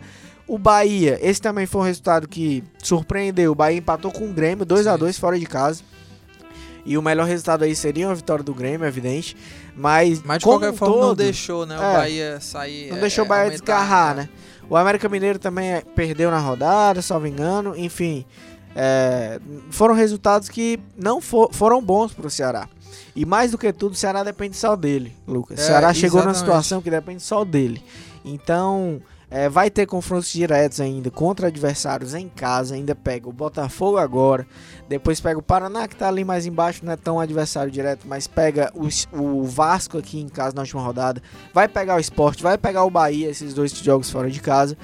O 0.50 0.58
Bahia, 0.58 1.20
esse 1.22 1.40
também 1.40 1.66
foi 1.66 1.82
um 1.82 1.84
resultado 1.86 2.28
que 2.28 2.64
surpreendeu. 2.84 3.52
O 3.52 3.56
Bahia 3.56 3.78
empatou 3.78 4.12
com 4.12 4.26
o 4.30 4.34
Grêmio, 4.34 4.66
2 4.66 4.88
a 4.88 4.98
2 4.98 5.18
fora 5.18 5.38
de 5.40 5.46
casa. 5.46 5.82
E 6.86 6.98
o 6.98 7.02
melhor 7.04 7.28
resultado 7.28 7.64
aí 7.64 7.76
seria 7.76 8.08
uma 8.08 8.16
vitória 8.16 8.44
do 8.44 8.54
Grêmio, 8.54 8.88
evidente. 8.88 9.38
Mas, 9.76 10.24
Mas 10.24 10.40
de 10.40 10.46
como 10.46 10.60
qualquer 10.60 10.76
forma 10.76 10.96
não 10.96 11.02
todo, 11.10 11.18
deixou, 11.18 11.66
né? 11.66 11.78
O 11.78 11.84
É. 11.84 11.94
Bahia 11.98 12.40
sair. 12.42 12.90
não 12.90 12.98
é, 12.98 13.02
deixou 13.02 13.26
o 13.26 13.28
Bahia 13.28 13.44
aumentar, 13.44 13.58
desgarrar, 13.64 14.16
né? 14.16 14.30
O 14.68 14.76
América 14.76 15.08
Mineiro 15.08 15.38
também 15.38 15.72
é, 15.72 15.82
perdeu 15.82 16.32
na 16.32 16.40
rodada, 16.40 17.02
salvo 17.02 17.28
engano. 17.28 17.76
Enfim, 17.78 18.26
é, 18.76 19.40
foram 19.70 19.94
resultados 19.94 20.50
que 20.50 20.80
não 20.98 21.22
for- 21.22 21.50
foram 21.54 21.82
bons 21.82 22.12
pro 22.14 22.30
Ceará. 22.30 22.68
E 23.16 23.26
mais 23.26 23.52
do 23.52 23.58
que 23.58 23.72
tudo, 23.72 23.92
o 23.94 23.96
Ceará 23.96 24.24
depende 24.24 24.56
só 24.58 24.76
dele, 24.76 25.16
Lucas. 25.28 25.60
O 25.60 25.62
É, 25.62 25.66
Ceará 25.66 25.94
chegou 25.94 26.22
numa 26.22 26.32
exatamente. 26.32 26.40
situação 26.40 26.82
que 26.82 26.90
depende 26.90 27.22
só 27.22 27.44
dele. 27.46 27.84
Então, 28.26 29.00
é, 29.32 29.48
vai 29.48 29.70
ter 29.70 29.86
confrontos 29.86 30.32
diretos 30.32 30.82
ainda 30.82 31.12
contra 31.12 31.48
adversários 31.48 32.14
em 32.16 32.28
casa. 32.28 32.76
Ainda 32.76 32.96
pega 32.96 33.30
o 33.30 33.32
Botafogo 33.34 33.98
agora. 33.98 34.48
Depois 34.88 35.20
pega 35.22 35.38
o 35.38 35.44
Paraná, 35.44 35.88
que 35.88 35.96
tá 35.96 36.08
ali 36.08 36.24
mais 36.26 36.46
embaixo, 36.46 36.84
não 36.84 36.92
é 36.94 36.98
tão 36.98 37.20
adversário 37.20 37.72
direto, 37.72 38.08
mas 38.08 38.26
pega 38.28 38.72
os- 38.74 39.08
o 39.14 39.44
Vasco 39.44 39.98
aqui 39.98 40.20
em 40.20 40.28
casa 40.28 40.56
na 40.56 40.62
última 40.62 40.82
rodada. 40.82 41.22
Vai 41.54 41.68
pegar 41.68 41.96
o 41.96 42.00
Sport, 42.00 42.42
vai 42.42 42.58
pegar 42.58 42.84
o 42.84 42.90
Bahia, 42.90 43.30
esses 43.30 43.54
dois 43.54 43.72
jogos 43.72 44.10
fora 44.10 44.32
de 44.32 44.40
casa. 44.40 44.78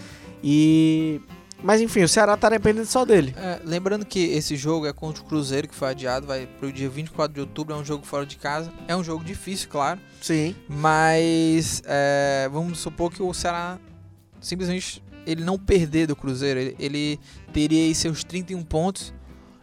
E. 0.44 1.20
Mas 1.64 1.82
enfim, 1.82 2.04
o 2.04 2.08
Ceará 2.08 2.38
tá 2.38 2.48
dependendo 2.50 2.86
só 2.86 3.04
dele. 3.04 3.34
É, 3.36 3.60
lembrando 3.66 4.06
que 4.06 4.20
esse 4.20 4.56
jogo 4.56 4.86
é 4.86 4.94
contra 4.94 5.24
o 5.24 5.26
Cruzeiro, 5.26 5.68
que 5.68 5.74
foi 5.74 5.90
adiado, 5.90 6.28
vai 6.28 6.46
pro 6.46 6.72
dia 6.72 6.88
24 6.88 7.34
de 7.34 7.40
outubro, 7.40 7.74
é 7.74 7.78
um 7.80 7.84
jogo 7.84 8.06
fora 8.06 8.24
de 8.24 8.36
casa. 8.36 8.72
É 8.88 8.96
um 8.96 9.04
jogo 9.04 9.24
difícil, 9.24 9.68
claro, 9.70 10.00
Sim. 10.22 10.56
mas 10.70 11.82
é, 11.86 12.48
vamos 12.52 12.78
supor 12.78 13.12
que 13.12 13.24
o 13.24 13.34
Ceará 13.34 13.80
simplesmente 14.46 15.04
ele 15.26 15.44
não 15.44 15.58
perder 15.58 16.06
do 16.08 16.16
Cruzeiro, 16.16 16.60
ele, 16.60 16.76
ele 16.80 17.20
teria 17.52 17.84
aí 17.84 17.96
seus 17.96 18.24
31 18.24 18.64
pontos, 18.64 19.12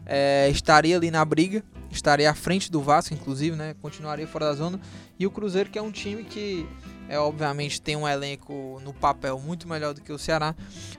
é, 0.05 0.49
estaria 0.51 0.97
ali 0.97 1.11
na 1.11 1.25
briga, 1.25 1.63
estaria 1.91 2.29
à 2.29 2.35
frente 2.35 2.71
do 2.71 2.81
Vasco, 2.81 3.15
inclusive, 3.15 3.55
né? 3.55 3.77
Continuaria 3.81 4.27
fora 4.27 4.47
da 4.47 4.55
zona. 4.55 4.81
E 5.19 5.27
o 5.27 5.31
Cruzeiro, 5.31 5.71
que 5.71 5.79
é 5.79 5.83
um 5.83 5.93
time 5.93 6.25
que 6.25 6.67
é 7.09 7.19
obviamente 7.19 7.81
tem 7.81 7.95
um 7.95 8.09
elenco 8.09 8.81
no 8.85 8.93
papel 8.93 9.39
muito 9.39 9.69
melhor 9.69 9.95
do 9.95 10.01
que 10.01 10.13
o 10.13 10.19
Ceará, 10.19 10.55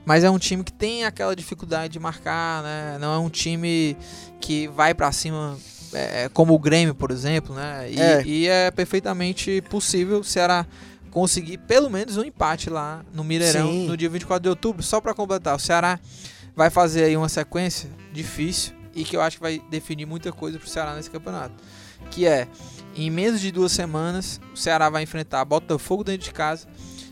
mas 0.06 0.24
é 0.24 0.30
um 0.30 0.38
time 0.38 0.62
que 0.64 0.72
tem 0.72 1.04
aquela 1.04 1.34
dificuldade 1.36 1.92
de 1.92 1.98
marcar, 1.98 2.62
né? 2.62 2.96
Não 2.98 3.12
é 3.12 3.18
um 3.18 3.28
time 3.28 3.96
que 4.40 4.66
vai 4.68 4.94
pra 4.94 5.12
cima 5.12 5.58
é, 5.92 6.28
como 6.32 6.54
o 6.54 6.58
Grêmio, 6.58 6.94
por 6.94 7.10
exemplo, 7.10 7.54
né? 7.54 7.90
E 7.90 8.00
É. 8.00 8.22
e 8.24 8.48
é 8.48 8.70
perfeitamente 8.70 9.62
possível 9.68 10.20
o 10.20 10.24
Ceará 10.24 10.66
conseguir 11.14 11.58
pelo 11.58 11.88
menos 11.88 12.16
um 12.16 12.24
empate 12.24 12.68
lá 12.68 13.04
no 13.14 13.22
Mineirão 13.22 13.70
Sim. 13.70 13.86
no 13.86 13.96
dia 13.96 14.10
24 14.10 14.42
de 14.42 14.48
outubro, 14.48 14.82
só 14.82 15.00
pra 15.00 15.14
completar. 15.14 15.54
O 15.54 15.60
Ceará 15.60 16.00
vai 16.56 16.70
fazer 16.70 17.04
aí 17.04 17.16
uma 17.16 17.28
sequência 17.28 17.88
difícil 18.12 18.74
e 18.92 19.04
que 19.04 19.16
eu 19.16 19.22
acho 19.22 19.36
que 19.36 19.42
vai 19.42 19.62
definir 19.70 20.06
muita 20.06 20.32
coisa 20.32 20.58
pro 20.58 20.68
Ceará 20.68 20.94
nesse 20.96 21.08
campeonato. 21.08 21.54
Que 22.10 22.26
é, 22.26 22.48
em 22.96 23.10
menos 23.10 23.40
de 23.40 23.52
duas 23.52 23.70
semanas, 23.70 24.40
o 24.52 24.56
Ceará 24.56 24.90
vai 24.90 25.04
enfrentar 25.04 25.44
Botafogo 25.44 26.02
dentro 26.02 26.24
de 26.24 26.32
casa, 26.32 26.66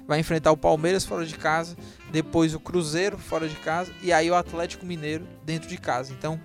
vai 0.07 0.19
enfrentar 0.19 0.51
o 0.51 0.57
Palmeiras 0.57 1.05
fora 1.05 1.25
de 1.25 1.37
casa, 1.37 1.77
depois 2.11 2.55
o 2.55 2.61
Cruzeiro 2.61 3.17
fora 3.17 3.49
de 3.49 3.57
casa 3.57 3.93
e 4.03 4.13
aí 4.13 4.29
o 4.29 4.35
Atlético 4.35 4.85
Mineiro 4.85 5.25
dentro 5.47 5.69
de 5.69 5.79
casa. 5.79 6.13
Então, 6.13 6.41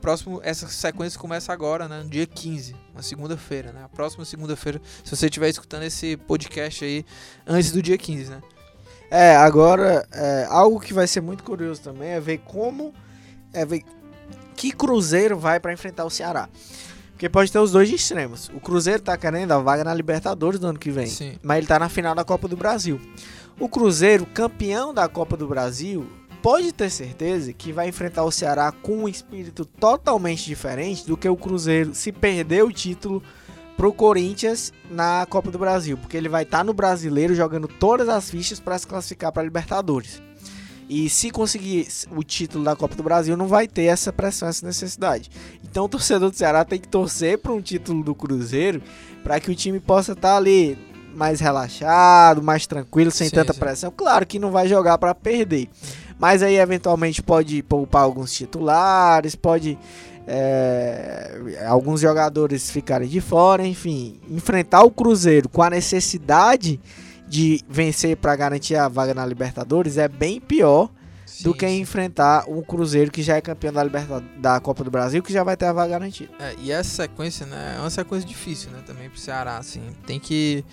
próximo 0.00 0.40
essa 0.42 0.66
sequência 0.68 1.20
começa 1.20 1.52
agora, 1.52 1.86
né, 1.86 2.02
no 2.02 2.08
dia 2.08 2.26
15, 2.26 2.74
na 2.94 3.02
segunda-feira, 3.02 3.72
né? 3.72 3.82
A 3.84 3.88
próxima 3.88 4.24
segunda-feira, 4.24 4.80
se 5.02 5.14
você 5.14 5.26
estiver 5.26 5.48
escutando 5.48 5.82
esse 5.82 6.16
podcast 6.16 6.84
aí 6.84 7.04
antes 7.46 7.72
do 7.72 7.82
dia 7.82 7.98
15, 7.98 8.30
né? 8.30 8.42
É, 9.10 9.36
agora, 9.36 10.06
é, 10.12 10.46
algo 10.48 10.80
que 10.80 10.92
vai 10.92 11.06
ser 11.06 11.20
muito 11.20 11.44
curioso 11.44 11.80
também 11.80 12.10
é 12.10 12.20
ver 12.20 12.38
como. 12.38 12.92
É 13.52 13.64
ver 13.64 13.82
que 14.56 14.72
Cruzeiro 14.72 15.38
vai 15.38 15.60
pra 15.60 15.72
enfrentar 15.72 16.04
o 16.04 16.10
Ceará. 16.10 16.48
Porque 17.12 17.28
pode 17.28 17.52
ter 17.52 17.58
os 17.58 17.70
dois 17.70 17.88
extremos. 17.90 18.50
O 18.52 18.60
Cruzeiro 18.60 19.00
tá 19.00 19.16
querendo 19.16 19.52
a 19.52 19.58
vaga 19.58 19.84
na 19.84 19.94
Libertadores 19.94 20.58
do 20.58 20.66
ano 20.66 20.78
que 20.78 20.90
vem. 20.90 21.06
Sim. 21.06 21.38
Mas 21.42 21.58
ele 21.58 21.66
tá 21.66 21.78
na 21.78 21.88
final 21.88 22.14
da 22.14 22.24
Copa 22.24 22.48
do 22.48 22.56
Brasil. 22.56 23.00
O 23.58 23.68
Cruzeiro, 23.68 24.26
campeão 24.26 24.92
da 24.92 25.08
Copa 25.08 25.36
do 25.36 25.46
Brasil, 25.46 26.08
pode 26.44 26.72
ter 26.72 26.90
certeza 26.90 27.54
que 27.54 27.72
vai 27.72 27.88
enfrentar 27.88 28.22
o 28.22 28.30
Ceará 28.30 28.70
com 28.70 28.98
um 28.98 29.08
espírito 29.08 29.64
totalmente 29.64 30.44
diferente 30.44 31.06
do 31.06 31.16
que 31.16 31.26
o 31.26 31.38
Cruzeiro 31.38 31.94
se 31.94 32.12
perder 32.12 32.62
o 32.62 32.70
título 32.70 33.22
pro 33.78 33.94
Corinthians 33.94 34.70
na 34.90 35.24
Copa 35.24 35.50
do 35.50 35.58
Brasil, 35.58 35.96
porque 35.96 36.18
ele 36.18 36.28
vai 36.28 36.42
estar 36.42 36.62
no 36.62 36.74
Brasileiro 36.74 37.34
jogando 37.34 37.66
todas 37.66 38.10
as 38.10 38.28
fichas 38.28 38.60
para 38.60 38.78
se 38.78 38.86
classificar 38.86 39.32
para 39.32 39.42
Libertadores. 39.42 40.20
E 40.86 41.08
se 41.08 41.30
conseguir 41.30 41.88
o 42.14 42.22
título 42.22 42.62
da 42.62 42.76
Copa 42.76 42.94
do 42.94 43.02
Brasil, 43.02 43.38
não 43.38 43.48
vai 43.48 43.66
ter 43.66 43.84
essa 43.84 44.12
pressão, 44.12 44.46
essa 44.46 44.66
necessidade. 44.66 45.30
Então 45.64 45.86
o 45.86 45.88
torcedor 45.88 46.30
do 46.30 46.36
Ceará 46.36 46.62
tem 46.62 46.78
que 46.78 46.88
torcer 46.88 47.38
para 47.38 47.52
um 47.52 47.62
título 47.62 48.04
do 48.04 48.14
Cruzeiro 48.14 48.82
para 49.22 49.40
que 49.40 49.50
o 49.50 49.54
time 49.54 49.80
possa 49.80 50.12
estar 50.12 50.36
ali 50.36 50.76
mais 51.16 51.40
relaxado, 51.40 52.42
mais 52.42 52.66
tranquilo, 52.66 53.10
sem 53.10 53.30
Sim, 53.30 53.36
tanta 53.36 53.54
sim. 53.54 53.60
pressão. 53.60 53.90
Claro 53.96 54.26
que 54.26 54.38
não 54.38 54.50
vai 54.50 54.68
jogar 54.68 54.98
para 54.98 55.14
perder, 55.14 55.70
mas 56.18 56.42
aí 56.42 56.56
eventualmente 56.56 57.22
pode 57.22 57.62
poupar 57.62 58.02
alguns 58.02 58.32
titulares, 58.32 59.34
pode 59.34 59.78
é, 60.26 61.64
alguns 61.66 62.00
jogadores 62.00 62.70
ficarem 62.70 63.08
de 63.08 63.20
fora, 63.20 63.66
enfim, 63.66 64.20
enfrentar 64.28 64.82
o 64.82 64.90
Cruzeiro 64.90 65.48
com 65.48 65.62
a 65.62 65.70
necessidade 65.70 66.80
de 67.26 67.60
vencer 67.68 68.16
para 68.16 68.34
garantir 68.36 68.76
a 68.76 68.88
vaga 68.88 69.14
na 69.14 69.24
Libertadores 69.24 69.98
é 69.98 70.08
bem 70.08 70.40
pior 70.40 70.88
do 71.40 71.50
Sim, 71.50 71.58
que 71.58 71.66
sim. 71.66 71.80
enfrentar 71.80 72.44
um 72.48 72.62
Cruzeiro 72.62 73.10
que 73.10 73.22
já 73.22 73.36
é 73.36 73.40
campeão 73.40 73.72
da, 73.72 73.82
Liberta 73.82 74.22
da 74.36 74.60
Copa 74.60 74.84
do 74.84 74.90
Brasil, 74.90 75.22
que 75.22 75.32
já 75.32 75.42
vai 75.42 75.56
ter 75.56 75.66
a 75.66 75.72
vaga 75.72 75.90
garantida. 75.90 76.30
É, 76.38 76.54
e 76.60 76.70
essa 76.70 77.02
sequência, 77.02 77.44
né, 77.44 77.74
é 77.76 77.80
uma 77.80 77.90
sequência 77.90 78.28
difícil, 78.28 78.70
né, 78.70 78.82
também 78.86 79.10
pro 79.10 79.18
Ceará, 79.18 79.58
assim, 79.58 79.82
tem 80.06 80.20
que 80.20 80.64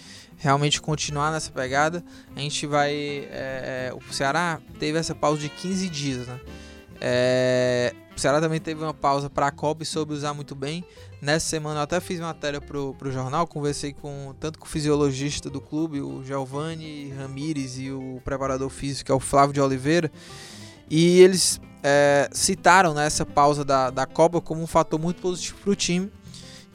realmente 0.42 0.82
continuar 0.82 1.32
nessa 1.32 1.52
pegada. 1.52 2.04
A 2.36 2.40
gente 2.40 2.66
vai, 2.66 2.92
é, 2.92 3.90
é, 3.90 3.94
o 3.94 4.14
Ceará 4.14 4.60
teve 4.80 4.98
essa 4.98 5.14
pausa 5.14 5.40
de 5.40 5.50
15 5.50 5.88
dias, 5.88 6.28
né. 6.28 6.40
É, 7.00 7.94
o 8.16 8.20
Ceará 8.20 8.42
também 8.42 8.60
teve 8.60 8.84
uma 8.84 8.94
pausa 8.94 9.30
para 9.30 9.48
a 9.48 9.52
Copa 9.52 9.84
e 9.84 9.86
soube 9.86 10.14
usar 10.14 10.34
muito 10.34 10.54
bem. 10.56 10.84
Nessa 11.22 11.48
semana 11.48 11.80
eu 11.80 11.84
até 11.84 12.00
fiz 12.00 12.20
matéria 12.20 12.60
pro, 12.60 12.96
pro 12.96 13.12
jornal, 13.12 13.48
conversei 13.48 13.94
com 13.94 14.36
tanto 14.40 14.58
com 14.60 14.66
o 14.66 14.70
fisiologista 14.70 15.50
do 15.50 15.62
clube, 15.62 16.02
o 16.02 16.24
Giovanni 16.24 17.12
Ramires, 17.12 17.78
e 17.78 17.92
o 17.92 18.20
preparador 18.24 18.70
físico, 18.70 19.06
que 19.06 19.12
é 19.12 19.16
o 19.16 19.20
Flávio 19.20 19.54
de 19.54 19.62
Oliveira, 19.62 20.12
e 20.90 21.20
eles 21.20 21.62
é, 21.84 22.28
citaram 22.32 22.94
né, 22.94 23.06
essa 23.06 23.26
pausa 23.26 23.64
da, 23.64 23.92
da 23.92 24.06
Copa 24.06 24.42
como 24.42 24.62
um 24.62 24.68
fator 24.68 25.00
muito 25.00 25.22
positivo 25.22 25.60
para 25.60 25.72
o 25.72 25.76
time, 25.76 26.12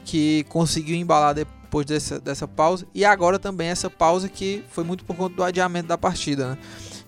que 0.07 0.45
conseguiu 0.47 0.95
embalar 0.95 1.35
depois 1.35 1.85
dessa, 1.85 2.17
dessa 2.17 2.47
pausa, 2.47 2.87
e 2.95 3.03
agora 3.03 3.37
também 3.37 3.67
essa 3.67 3.89
pausa 3.89 4.29
que 4.29 4.63
foi 4.69 4.85
muito 4.85 5.03
por 5.03 5.15
conta 5.15 5.35
do 5.35 5.43
adiamento 5.43 5.87
da 5.89 5.97
partida. 5.97 6.51
Né? 6.51 6.57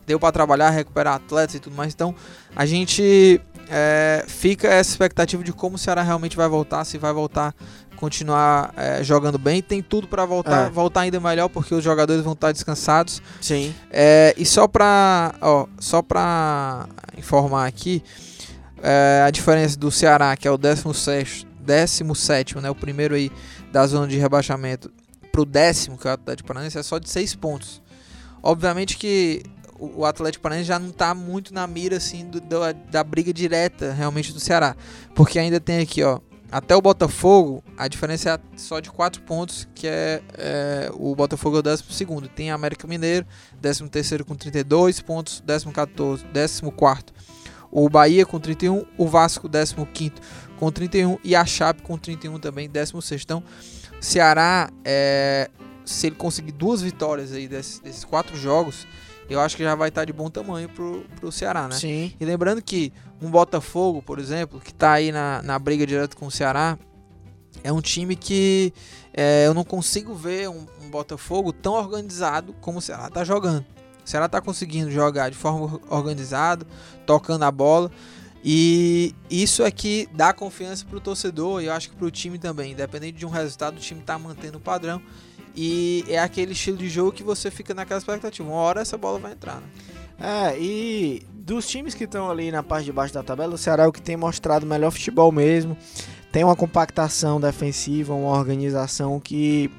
deu 0.05 0.19
para 0.19 0.31
trabalhar, 0.31 0.71
recuperar 0.71 1.13
atletas 1.13 1.53
e 1.53 1.59
tudo 1.59 1.75
mais. 1.75 1.93
Então 1.93 2.15
a 2.55 2.65
gente 2.65 3.39
é, 3.69 4.25
fica 4.27 4.67
essa 4.67 4.89
expectativa 4.89 5.43
de 5.43 5.53
como 5.53 5.75
o 5.75 5.77
Ceará 5.77 6.01
realmente 6.01 6.35
vai 6.35 6.49
voltar, 6.49 6.83
se 6.83 6.97
vai 6.97 7.13
voltar 7.13 7.53
continuar 7.95 8.73
é, 8.75 9.03
jogando 9.03 9.37
bem. 9.37 9.61
Tem 9.61 9.83
tudo 9.83 10.07
para 10.07 10.25
voltar, 10.25 10.67
É. 10.67 10.69
voltar 10.69 11.01
ainda 11.01 11.19
melhor, 11.19 11.49
porque 11.49 11.75
os 11.75 11.83
jogadores 11.83 12.23
vão 12.23 12.33
estar 12.33 12.51
descansados. 12.51 13.21
Sim. 13.39 13.75
É, 13.91 14.33
e 14.35 14.45
só 14.45 14.67
pra, 14.67 15.35
ó, 15.41 15.67
só 15.77 16.01
pra 16.01 16.87
informar 17.17 17.67
aqui, 17.67 18.01
é, 18.81 19.23
a 19.27 19.29
diferença 19.29 19.77
do 19.77 19.91
Ceará, 19.91 20.35
que 20.37 20.47
é 20.47 20.51
o 20.51 20.57
17, 20.57 21.45
17 21.69 22.57
né, 22.59 22.69
o 22.69 22.75
primeiro 22.75 23.13
aí 23.15 23.31
da 23.71 23.85
zona 23.85 24.07
de 24.07 24.17
rebaixamento, 24.17 24.91
pro 25.31 25.45
décimo, 25.45 25.97
que 25.97 26.07
é 26.07 26.11
o 26.11 26.13
Atlético 26.15 26.47
Paranaense, 26.47 26.77
é 26.77 26.83
só 26.83 26.97
de 26.97 27.09
6 27.09 27.35
pontos. 27.35 27.81
Obviamente 28.41 28.97
que 28.97 29.43
o, 29.77 29.99
o 30.01 30.05
Atlético 30.05 30.41
Paranaense 30.41 30.67
já 30.67 30.79
não 30.79 30.91
tá 30.91 31.13
muito 31.13 31.53
na 31.53 31.67
mira, 31.67 31.97
assim, 31.97 32.25
do- 32.25 32.41
do- 32.41 32.73
da 32.89 33.03
briga 33.03 33.31
direta, 33.31 33.93
realmente, 33.93 34.33
do 34.33 34.39
Ceará. 34.39 34.75
Porque 35.13 35.37
ainda 35.37 35.59
tem 35.59 35.79
aqui, 35.79 36.03
ó, 36.03 36.19
até 36.51 36.75
o 36.75 36.81
Botafogo, 36.81 37.63
a 37.77 37.87
diferença 37.87 38.31
é 38.31 38.57
só 38.57 38.79
de 38.79 38.89
4 38.89 39.21
pontos, 39.21 39.67
que 39.75 39.87
é, 39.87 40.21
é, 40.35 40.89
o 40.95 41.15
Botafogo 41.15 41.57
é 41.57 41.59
o 41.59 41.61
12 41.61 41.83
segundo. 41.91 42.27
Tem 42.27 42.49
América 42.49 42.87
Mineiro, 42.87 43.25
13 43.61 43.87
terceiro 43.89 44.25
com 44.25 44.35
32 44.35 44.99
pontos, 44.99 45.43
14 45.45 45.71
14 45.71 46.25
quarto 46.75 47.13
o 47.71 47.87
Bahia 47.87 48.25
com 48.25 48.39
31, 48.39 48.83
o 48.97 49.07
Vasco 49.07 49.47
15 49.47 49.75
quinto 49.93 50.19
com 50.59 50.69
31 50.69 51.17
e 51.23 51.35
a 51.35 51.45
Chape 51.45 51.81
com 51.81 51.97
31 51.97 52.37
também 52.37 52.69
16 52.69 53.21
Então, 53.23 53.41
Ceará, 54.01 54.69
é, 54.83 55.49
se 55.85 56.07
ele 56.07 56.15
conseguir 56.17 56.51
duas 56.51 56.81
vitórias 56.81 57.33
aí 57.33 57.47
desses, 57.47 57.79
desses 57.79 58.03
quatro 58.03 58.35
jogos, 58.35 58.85
eu 59.29 59.39
acho 59.39 59.55
que 59.55 59.63
já 59.63 59.73
vai 59.73 59.89
estar 59.89 60.03
de 60.03 60.11
bom 60.11 60.29
tamanho 60.29 60.67
pro, 60.69 61.05
pro 61.15 61.31
Ceará, 61.31 61.67
né? 61.67 61.75
Sim. 61.75 62.13
E 62.19 62.25
lembrando 62.25 62.61
que 62.61 62.91
um 63.21 63.29
Botafogo, 63.29 64.01
por 64.01 64.19
exemplo, 64.19 64.59
que 64.59 64.73
tá 64.73 64.93
aí 64.93 65.11
na, 65.11 65.41
na 65.41 65.57
briga 65.57 65.85
direto 65.85 66.17
com 66.17 66.27
o 66.27 66.31
Ceará, 66.31 66.77
é 67.63 67.71
um 67.71 67.81
time 67.81 68.15
que 68.15 68.73
é, 69.13 69.47
eu 69.47 69.53
não 69.53 69.63
consigo 69.63 70.13
ver 70.13 70.49
um, 70.49 70.65
um 70.83 70.89
Botafogo 70.89 71.53
tão 71.53 71.73
organizado 71.73 72.53
como 72.59 72.79
o 72.79 72.81
Ceará 72.81 73.09
tá 73.09 73.23
jogando. 73.23 73.65
O 74.05 74.09
Ceará 74.09 74.27
tá 74.27 74.41
conseguindo 74.41 74.89
jogar 74.91 75.29
de 75.29 75.37
forma 75.37 75.79
organizada, 75.89 76.65
tocando 77.05 77.43
a 77.43 77.51
bola. 77.51 77.91
E 78.43 79.13
isso 79.29 79.63
é 79.63 79.71
que 79.71 80.07
dá 80.13 80.31
confiança 80.33 80.85
pro 80.85 80.99
torcedor 80.99 81.61
e 81.61 81.65
eu 81.65 81.73
acho 81.73 81.89
que 81.89 81.95
pro 81.95 82.09
time 82.09 82.37
também. 82.37 82.71
Independente 82.71 83.17
de 83.17 83.25
um 83.25 83.29
resultado, 83.29 83.77
o 83.77 83.79
time 83.79 84.01
tá 84.01 84.17
mantendo 84.17 84.57
o 84.57 84.61
padrão. 84.61 85.01
E 85.55 86.05
é 86.07 86.19
aquele 86.19 86.53
estilo 86.53 86.77
de 86.77 86.87
jogo 86.87 87.11
que 87.11 87.23
você 87.23 87.51
fica 87.51 87.73
naquela 87.73 87.97
expectativa. 87.97 88.47
Uma 88.47 88.57
hora 88.57 88.81
essa 88.81 88.97
bola 88.97 89.19
vai 89.19 89.33
entrar, 89.33 89.55
né? 89.55 89.67
É, 90.21 90.59
e 90.59 91.25
dos 91.31 91.67
times 91.67 91.93
que 91.93 92.03
estão 92.03 92.29
ali 92.29 92.51
na 92.51 92.61
parte 92.61 92.85
de 92.85 92.91
baixo 92.91 93.13
da 93.13 93.23
tabela, 93.23 93.55
o 93.55 93.57
Ceará 93.57 93.83
é 93.83 93.87
o 93.87 93.91
que 93.91 94.01
tem 94.01 94.17
mostrado 94.17 94.65
o 94.65 94.69
melhor 94.69 94.91
futebol 94.91 95.31
mesmo. 95.31 95.77
Tem 96.31 96.43
uma 96.43 96.55
compactação 96.55 97.39
defensiva, 97.39 98.13
uma 98.13 98.37
organização 98.37 99.19
que 99.19 99.71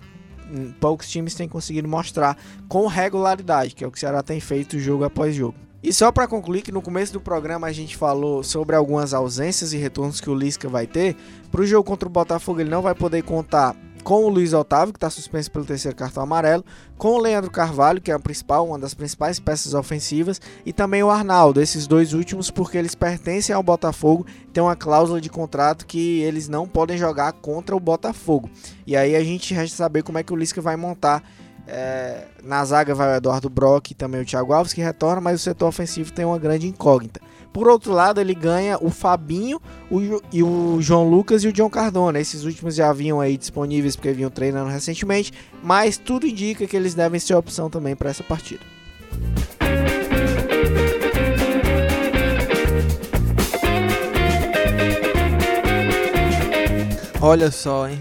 hum, 0.50 0.72
poucos 0.80 1.08
times 1.08 1.34
têm 1.34 1.48
conseguido 1.48 1.86
mostrar 1.86 2.36
com 2.68 2.86
regularidade, 2.86 3.74
que 3.74 3.84
é 3.84 3.86
o 3.86 3.90
que 3.90 3.98
o 3.98 4.00
Ceará 4.00 4.22
tem 4.22 4.40
feito 4.40 4.78
jogo 4.78 5.04
após 5.04 5.34
jogo. 5.34 5.54
E 5.82 5.92
só 5.92 6.12
para 6.12 6.28
concluir 6.28 6.62
que 6.62 6.72
no 6.72 6.82
começo 6.82 7.12
do 7.12 7.20
programa 7.20 7.66
a 7.66 7.72
gente 7.72 7.96
falou 7.96 8.42
sobre 8.42 8.76
algumas 8.76 9.14
ausências 9.14 9.72
e 9.72 9.78
retornos 9.78 10.20
que 10.20 10.28
o 10.28 10.34
Lisca 10.34 10.68
vai 10.68 10.86
ter. 10.86 11.16
Para 11.50 11.62
o 11.62 11.66
jogo 11.66 11.84
contra 11.84 12.08
o 12.08 12.12
Botafogo 12.12 12.60
ele 12.60 12.70
não 12.70 12.82
vai 12.82 12.94
poder 12.94 13.22
contar 13.22 13.74
com 14.02 14.24
o 14.24 14.28
Luiz 14.28 14.52
Otávio, 14.52 14.92
que 14.92 14.96
está 14.96 15.10
suspenso 15.10 15.50
pelo 15.50 15.64
terceiro 15.64 15.96
cartão 15.96 16.22
amarelo, 16.22 16.64
com 16.96 17.08
o 17.10 17.18
Leandro 17.18 17.50
Carvalho, 17.50 18.00
que 18.00 18.10
é 18.10 18.14
a 18.14 18.18
principal, 18.18 18.66
uma 18.66 18.78
das 18.78 18.94
principais 18.94 19.38
peças 19.38 19.74
ofensivas, 19.74 20.40
e 20.64 20.72
também 20.72 21.02
o 21.02 21.10
Arnaldo, 21.10 21.60
esses 21.60 21.86
dois 21.86 22.12
últimos 22.12 22.50
porque 22.50 22.78
eles 22.78 22.94
pertencem 22.94 23.54
ao 23.54 23.62
Botafogo, 23.62 24.26
tem 24.52 24.62
uma 24.62 24.76
cláusula 24.76 25.20
de 25.20 25.28
contrato 25.28 25.86
que 25.86 26.20
eles 26.20 26.48
não 26.48 26.66
podem 26.66 26.96
jogar 26.96 27.32
contra 27.34 27.76
o 27.76 27.80
Botafogo. 27.80 28.50
E 28.86 28.96
aí 28.96 29.14
a 29.14 29.22
gente 29.22 29.54
resta 29.54 29.76
saber 29.76 30.02
como 30.02 30.18
é 30.18 30.22
que 30.22 30.32
o 30.32 30.36
Lisca 30.36 30.60
vai 30.60 30.76
montar. 30.76 31.22
É, 31.72 32.24
na 32.42 32.64
zaga 32.64 32.96
vai 32.96 33.12
o 33.12 33.16
Eduardo 33.16 33.48
Brock 33.48 33.92
e 33.92 33.94
também 33.94 34.20
o 34.20 34.24
Thiago 34.24 34.52
Alves 34.52 34.72
que 34.72 34.80
retorna, 34.80 35.20
mas 35.20 35.40
o 35.40 35.42
setor 35.44 35.68
ofensivo 35.68 36.12
tem 36.12 36.24
uma 36.24 36.36
grande 36.36 36.66
incógnita. 36.66 37.20
Por 37.52 37.68
outro 37.68 37.92
lado, 37.92 38.20
ele 38.20 38.34
ganha 38.34 38.76
o 38.80 38.90
Fabinho 38.90 39.60
o, 39.88 40.00
e 40.32 40.42
o 40.42 40.78
João 40.80 41.08
Lucas 41.08 41.44
e 41.44 41.48
o 41.48 41.52
John 41.52 41.70
Cardona. 41.70 42.18
Esses 42.18 42.42
últimos 42.44 42.74
já 42.74 42.92
vinham 42.92 43.20
aí 43.20 43.36
disponíveis 43.36 43.94
porque 43.94 44.12
vinham 44.12 44.30
treinando 44.30 44.68
recentemente, 44.68 45.32
mas 45.62 45.96
tudo 45.96 46.26
indica 46.26 46.66
que 46.66 46.76
eles 46.76 46.94
devem 46.94 47.20
ser 47.20 47.34
opção 47.34 47.70
também 47.70 47.94
para 47.94 48.10
essa 48.10 48.24
partida. 48.24 48.64
Olha 57.22 57.50
só, 57.52 57.86
hein? 57.86 58.00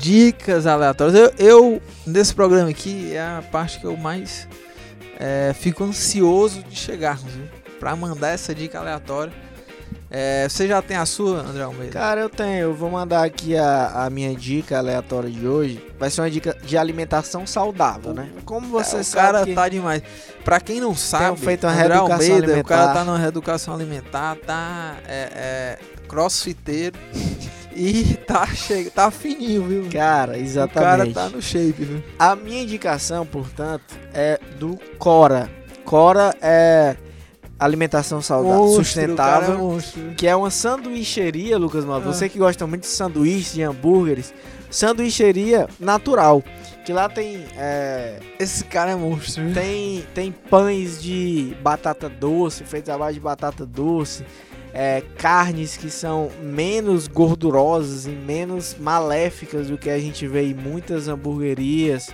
Dicas 0.00 0.66
aleatórias. 0.66 1.14
Eu, 1.14 1.32
eu, 1.46 1.82
nesse 2.06 2.34
programa 2.34 2.70
aqui, 2.70 3.12
é 3.14 3.20
a 3.20 3.44
parte 3.52 3.78
que 3.78 3.84
eu 3.86 3.96
mais 3.96 4.48
é, 5.18 5.52
fico 5.54 5.84
ansioso 5.84 6.62
de 6.62 6.74
chegarmos? 6.76 7.30
Pra 7.78 7.94
mandar 7.94 8.28
essa 8.28 8.54
dica 8.54 8.78
aleatória. 8.78 9.32
É, 10.10 10.48
você 10.48 10.66
já 10.66 10.82
tem 10.82 10.96
a 10.96 11.06
sua, 11.06 11.38
André 11.40 11.62
Almeida? 11.62 11.92
Cara, 11.92 12.20
eu 12.20 12.28
tenho. 12.28 12.58
Eu 12.62 12.74
vou 12.74 12.90
mandar 12.90 13.24
aqui 13.24 13.56
a, 13.56 14.04
a 14.06 14.10
minha 14.10 14.34
dica 14.34 14.76
aleatória 14.78 15.30
de 15.30 15.46
hoje. 15.46 15.80
Vai 15.98 16.10
ser 16.10 16.20
uma 16.22 16.30
dica 16.30 16.56
de 16.64 16.76
alimentação 16.76 17.46
saudável, 17.46 18.12
né? 18.12 18.28
Como 18.44 18.66
você 18.68 18.96
É, 18.96 19.00
o 19.00 19.04
sabe 19.04 19.26
cara 19.32 19.44
que- 19.44 19.54
tá 19.54 19.68
demais. 19.68 20.02
Pra 20.44 20.60
quem 20.60 20.80
não 20.80 20.96
sabe, 20.96 21.38
feito 21.38 21.64
uma 21.66 21.72
André 21.72 21.94
Almeida, 21.94 22.34
o 22.34 22.36
alimentar. 22.44 22.62
cara 22.68 22.92
tá 22.94 23.04
numa 23.04 23.18
reeducação 23.18 23.72
alimentar, 23.74 24.36
tá 24.44 24.96
é, 25.06 25.30
é, 25.34 25.78
crossfiteiro 26.08 26.98
e 27.74 28.16
tá, 28.26 28.46
che... 28.46 28.90
tá 28.90 29.10
fininho, 29.10 29.64
viu? 29.64 29.88
Cara, 29.90 30.32
o 30.32 30.36
exatamente. 30.36 31.14
cara 31.14 31.28
tá 31.28 31.28
no 31.28 31.40
shape, 31.42 31.84
viu? 31.84 32.02
A 32.18 32.34
minha 32.34 32.62
indicação, 32.62 33.24
portanto, 33.24 33.94
é 34.12 34.38
do 34.58 34.78
Cora. 34.98 35.50
Cora 35.84 36.34
é 36.40 36.96
alimentação 37.58 38.22
saudável, 38.22 38.58
Monstro, 38.58 38.84
sustentável. 38.84 39.60
o 39.60 39.78
é 39.78 40.14
que 40.14 40.26
é 40.26 40.34
uma 40.34 40.50
sanduicheria, 40.50 41.58
Lucas 41.58 41.84
Malta. 41.84 42.08
Ah. 42.08 42.12
Você 42.12 42.28
que 42.28 42.38
gosta 42.38 42.66
muito 42.66 42.82
de 42.82 42.88
sanduíches, 42.88 43.52
de 43.54 43.62
hambúrgueres, 43.62 44.32
sanduicheria 44.70 45.68
natural. 45.78 46.42
Que 46.84 46.92
lá 46.94 47.08
tem, 47.08 47.44
é, 47.56 48.18
Esse 48.38 48.64
cara 48.64 48.92
é 48.92 48.94
monstro. 48.94 49.44
viu? 49.44 49.54
tem, 49.54 50.04
tem 50.14 50.32
pães 50.32 51.02
de 51.02 51.54
batata 51.62 52.08
doce, 52.08 52.64
feitos 52.64 52.88
à 52.88 52.96
base 52.96 53.14
de 53.14 53.20
batata 53.20 53.66
doce, 53.66 54.24
é, 54.72 55.02
carnes 55.16 55.76
que 55.76 55.90
são 55.90 56.30
menos 56.40 57.08
gordurosas 57.08 58.06
e 58.06 58.10
menos 58.10 58.76
maléficas 58.78 59.68
do 59.68 59.76
que 59.76 59.90
a 59.90 59.98
gente 59.98 60.26
vê 60.26 60.42
em 60.46 60.54
muitas 60.54 61.08
hamburguerias 61.08 62.10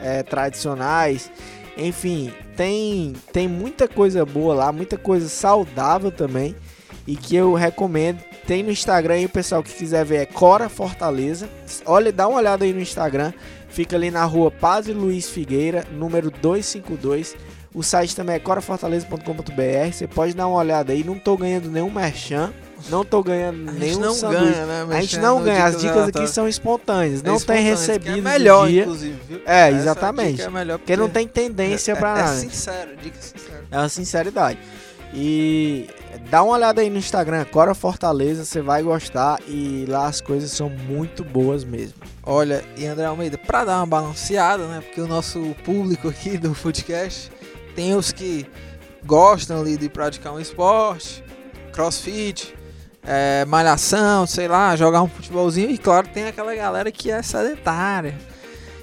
é, 0.00 0.22
tradicionais. 0.22 1.30
Enfim, 1.76 2.32
tem, 2.56 3.14
tem 3.32 3.48
muita 3.48 3.86
coisa 3.86 4.24
boa 4.24 4.54
lá, 4.54 4.72
muita 4.72 4.96
coisa 4.96 5.28
saudável 5.28 6.10
também. 6.10 6.54
E 7.06 7.16
que 7.16 7.34
eu 7.34 7.54
recomendo. 7.54 8.22
Tem 8.46 8.62
no 8.62 8.70
Instagram 8.70 9.14
aí 9.14 9.24
o 9.24 9.30
pessoal 9.30 9.62
que 9.62 9.72
quiser 9.72 10.04
ver 10.04 10.16
é 10.16 10.26
Cora 10.26 10.68
Fortaleza. 10.68 11.48
Olha, 11.86 12.12
dá 12.12 12.28
uma 12.28 12.38
olhada 12.38 12.64
aí 12.64 12.72
no 12.72 12.80
Instagram. 12.80 13.32
Fica 13.68 13.96
ali 13.96 14.10
na 14.10 14.24
rua 14.24 14.50
Padre 14.50 14.92
Luiz 14.92 15.28
Figueira, 15.28 15.86
número 15.92 16.30
252. 16.30 17.34
O 17.74 17.82
site 17.82 18.16
também 18.16 18.36
é 18.36 18.38
corafortaleza.com.br. 18.38 19.92
Você 19.92 20.06
pode 20.06 20.34
dar 20.34 20.46
uma 20.46 20.56
olhada 20.58 20.92
aí. 20.92 21.04
Não 21.04 21.18
tô 21.18 21.36
ganhando 21.36 21.70
nenhum 21.70 21.90
merchan. 21.90 22.52
Não 22.88 23.04
tô 23.04 23.22
ganhando 23.22 23.68
A 23.68 23.72
gente 23.72 23.80
nenhum 23.80 24.00
não 24.00 24.14
sanduíche. 24.14 24.52
ganha, 24.52 24.66
né? 24.66 24.96
A 24.96 25.00
gente 25.00 25.18
não 25.18 25.42
ganha. 25.42 25.64
As 25.64 25.80
Dicas 25.80 26.08
aqui 26.08 26.26
são 26.28 26.48
espontâneas. 26.48 27.20
É 27.22 27.26
Não 27.26 27.34
tem 27.38 27.68
espontâneo, 27.68 27.74
isso 27.74 27.86
recebido 27.86 28.18
É 28.18 28.20
melhor, 28.20 28.68
dia. 28.68 28.82
inclusive, 28.82 29.18
viu? 29.28 29.40
É, 29.44 29.68
Essa 29.68 29.76
exatamente. 29.76 30.42
É 30.42 30.48
melhor 30.50 30.78
Porque 30.78 30.96
não 30.96 31.08
tem 31.08 31.26
tendência 31.26 31.92
é, 31.92 31.94
pra 31.96 32.10
é, 32.10 32.14
nada. 32.22 32.32
É 32.32 32.36
sincero, 32.36 32.90
dica 33.02 33.20
sincera. 33.20 33.64
É 33.70 33.78
uma 33.78 33.88
sinceridade. 33.88 34.58
E 35.12 35.88
dá 36.30 36.42
uma 36.42 36.54
olhada 36.54 36.80
aí 36.80 36.90
no 36.90 36.98
Instagram, 36.98 37.44
Cora 37.46 37.74
Fortaleza, 37.74 38.44
você 38.44 38.60
vai 38.60 38.82
gostar 38.82 39.40
e 39.48 39.84
lá 39.88 40.06
as 40.06 40.20
coisas 40.20 40.50
são 40.50 40.68
muito 40.70 41.24
boas 41.24 41.64
mesmo. 41.64 41.94
Olha, 42.22 42.62
e 42.76 42.86
André 42.86 43.06
Almeida, 43.06 43.38
pra 43.38 43.64
dar 43.64 43.78
uma 43.78 43.86
balanceada, 43.86 44.66
né? 44.66 44.80
Porque 44.80 45.00
o 45.00 45.08
nosso 45.08 45.54
público 45.64 46.08
aqui 46.08 46.36
do 46.36 46.50
podcast 46.52 47.30
tem 47.78 47.94
os 47.94 48.10
que 48.10 48.44
gostam 49.04 49.60
ali 49.60 49.76
de 49.76 49.88
praticar 49.88 50.32
um 50.32 50.40
esporte, 50.40 51.22
crossfit, 51.72 52.52
é, 53.04 53.44
malhação, 53.44 54.26
sei 54.26 54.48
lá, 54.48 54.74
jogar 54.74 55.00
um 55.00 55.06
futebolzinho. 55.06 55.70
E 55.70 55.78
claro, 55.78 56.08
tem 56.08 56.26
aquela 56.26 56.52
galera 56.56 56.90
que 56.90 57.08
é 57.08 57.22
sedentária. 57.22 58.18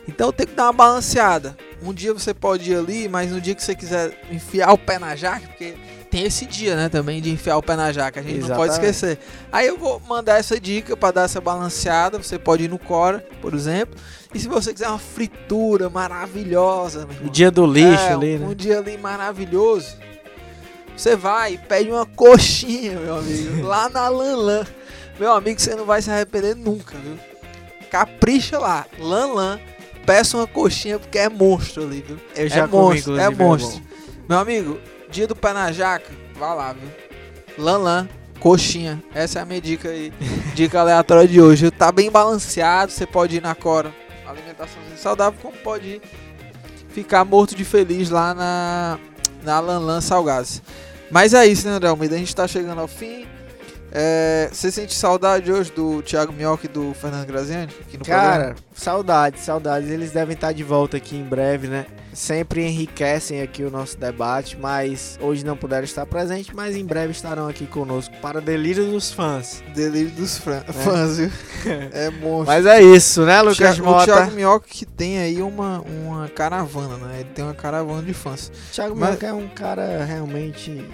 Então 0.08 0.32
tem 0.32 0.48
que 0.48 0.54
dar 0.54 0.68
uma 0.68 0.72
balanceada. 0.72 1.58
Um 1.84 1.94
dia 1.94 2.14
você 2.14 2.34
pode 2.34 2.72
ir 2.72 2.78
ali, 2.78 3.10
mas 3.10 3.32
no 3.34 3.42
dia 3.42 3.54
que 3.54 3.62
você 3.62 3.76
quiser 3.76 4.18
enfiar 4.32 4.72
o 4.72 4.78
pé 4.78 4.98
na 4.98 5.14
jaca, 5.14 5.46
porque 5.46 5.76
tem 6.16 6.24
esse 6.24 6.46
dia, 6.46 6.78
né, 6.78 6.88
também 6.88 7.22
de 7.22 7.30
enfiar 7.30 7.58
o 7.58 7.62
pé 7.62 7.76
na 7.76 7.92
jaca, 7.92 8.22
a 8.22 8.24
gente 8.24 8.40
não 8.40 8.56
pode 8.56 8.72
Exatamente. 8.72 8.96
esquecer. 8.96 9.20
Aí 9.52 9.68
eu 9.68 9.78
vou 9.78 10.02
mandar 10.08 10.40
essa 10.40 10.58
dica 10.58 10.96
para 10.96 11.12
dar 11.12 11.24
essa 11.24 11.42
balanceada. 11.42 12.18
Você 12.18 12.40
pode 12.40 12.64
ir 12.64 12.70
no 12.70 12.80
Cora, 12.80 13.22
por 13.42 13.54
exemplo. 13.54 14.00
E 14.34 14.40
se 14.40 14.48
você 14.48 14.72
quiser 14.72 14.88
uma 14.88 14.98
fritura 14.98 15.90
maravilhosa, 15.90 17.06
O 17.22 17.30
dia 17.30 17.52
do 17.52 17.66
lixo 17.66 18.02
é, 18.02 18.14
ali, 18.14 18.38
um 18.38 18.50
né? 18.50 18.56
dia 18.56 18.78
ali 18.78 18.98
maravilhoso. 18.98 19.98
Você 20.96 21.18
vai 21.18 21.56
e 21.56 21.58
pede 21.58 21.92
uma 21.92 22.06
coxinha, 22.06 22.98
meu 22.98 23.18
amigo, 23.18 23.64
lá 23.68 23.90
na 23.90 24.08
Lanlan. 24.08 24.66
Meu 25.20 25.34
amigo, 25.34 25.60
você 25.60 25.76
não 25.76 25.84
vai 25.84 26.02
se 26.02 26.10
arrepender 26.10 26.56
nunca, 26.56 26.96
viu? 26.98 27.20
Capricha 27.92 28.58
lá, 28.58 28.86
Lanlan. 28.98 29.60
Peça 30.06 30.38
uma 30.38 30.48
coxinha 30.48 30.98
porque 30.98 31.18
é 31.18 31.28
monstro 31.28 31.84
ali, 31.84 32.02
viu? 32.08 32.18
Eu 32.34 32.48
já 32.48 32.64
é 32.64 32.68
comi, 32.70 32.96
monstro, 32.96 33.20
é 33.20 33.30
monstro. 33.30 33.82
Meu 34.30 34.40
amigo, 34.40 34.80
dia 35.16 35.28
do 35.28 35.36
pé 35.36 35.54
na 35.54 35.72
jaca, 35.72 36.12
vá 36.38 36.54
lá, 36.54 36.74
viu? 36.74 36.90
Lanlan, 37.58 38.08
coxinha. 38.40 39.02
Essa 39.14 39.40
é 39.40 39.42
a 39.42 39.46
minha 39.46 39.62
dica 39.62 39.88
aí. 39.88 40.12
dica 40.54 40.82
aleatória 40.82 41.26
de 41.26 41.42
hoje. 41.42 41.72
Tá 41.72 41.90
bem 41.90 42.12
balanceado, 42.12 42.92
você 42.92 43.08
pode 43.08 43.38
ir 43.38 43.42
na 43.42 43.56
Cora. 43.56 43.94
Alimentação 44.28 44.82
saudável, 44.98 45.40
como 45.42 45.56
pode 45.58 45.88
ir 45.88 46.02
ficar 46.90 47.24
morto 47.26 47.56
de 47.56 47.64
feliz 47.64 48.10
lá 48.10 48.34
na, 48.34 49.00
na 49.44 49.60
Lanlan 49.60 50.02
Salgados. 50.02 50.62
Mas 51.10 51.34
é 51.34 51.46
isso, 51.46 51.68
né, 51.68 51.76
André 51.76 51.90
Almeida? 51.90 52.16
A 52.16 52.18
gente 52.18 52.36
tá 52.36 52.48
chegando 52.48 52.82
ao 52.82 52.88
fim. 52.88 53.26
É, 53.92 54.50
você 54.52 54.72
sente 54.72 54.94
saudade 54.94 55.52
hoje 55.52 55.72
do 55.72 56.02
Thiago 56.02 56.34
Minhoca 56.34 56.66
e 56.66 56.70
do 56.70 56.94
Fernando 56.94 57.26
Graziani 57.26 57.68
no 57.68 58.00
programa? 58.00 58.06
Cara, 58.06 58.56
saudades, 58.74 59.42
saudades. 59.44 59.90
Eles 59.90 60.12
devem 60.12 60.34
estar 60.34 60.52
de 60.52 60.64
volta 60.64 60.98
aqui 60.98 61.16
em 61.16 61.24
breve, 61.24 61.68
né? 61.68 61.86
Sempre 62.16 62.66
enriquecem 62.66 63.42
aqui 63.42 63.62
o 63.64 63.70
nosso 63.70 63.98
debate, 63.98 64.58
mas 64.58 65.20
hoje 65.22 65.46
não 65.46 65.58
puderam 65.58 65.84
estar 65.84 66.06
presentes, 66.06 66.54
mas 66.56 66.74
em 66.76 66.86
breve 66.86 67.12
estarão 67.12 67.48
aqui 67.50 67.68
conosco 67.68 68.16
para 68.22 68.40
delírio 68.40 68.86
dos 68.90 69.12
fãs. 69.12 69.62
Delírio 69.76 70.12
dos 70.12 70.38
fran- 70.38 70.62
fãs, 70.62 71.18
viu? 71.18 71.30
É 71.92 72.10
monstro. 72.10 72.46
Mas 72.48 72.66
é 72.66 72.82
isso, 72.82 73.26
né, 73.26 73.42
Lucas 73.42 73.58
Thiago, 73.58 73.82
o 73.82 73.86
Mota? 73.86 74.06
Thiago 74.06 74.32
Minhoca 74.32 74.66
que 74.70 74.86
tem 74.86 75.18
aí 75.20 75.42
uma, 75.42 75.82
uma 75.82 76.30
caravana, 76.30 76.96
né? 77.06 77.20
Ele 77.20 77.30
tem 77.36 77.44
uma 77.44 77.54
caravana 77.54 78.02
de 78.02 78.14
fãs. 78.14 78.50
Thiago 78.72 78.96
Mas- 78.96 79.10
Minhoca 79.10 79.28
é 79.28 79.34
um 79.34 79.48
cara 79.50 80.06
realmente 80.06 80.88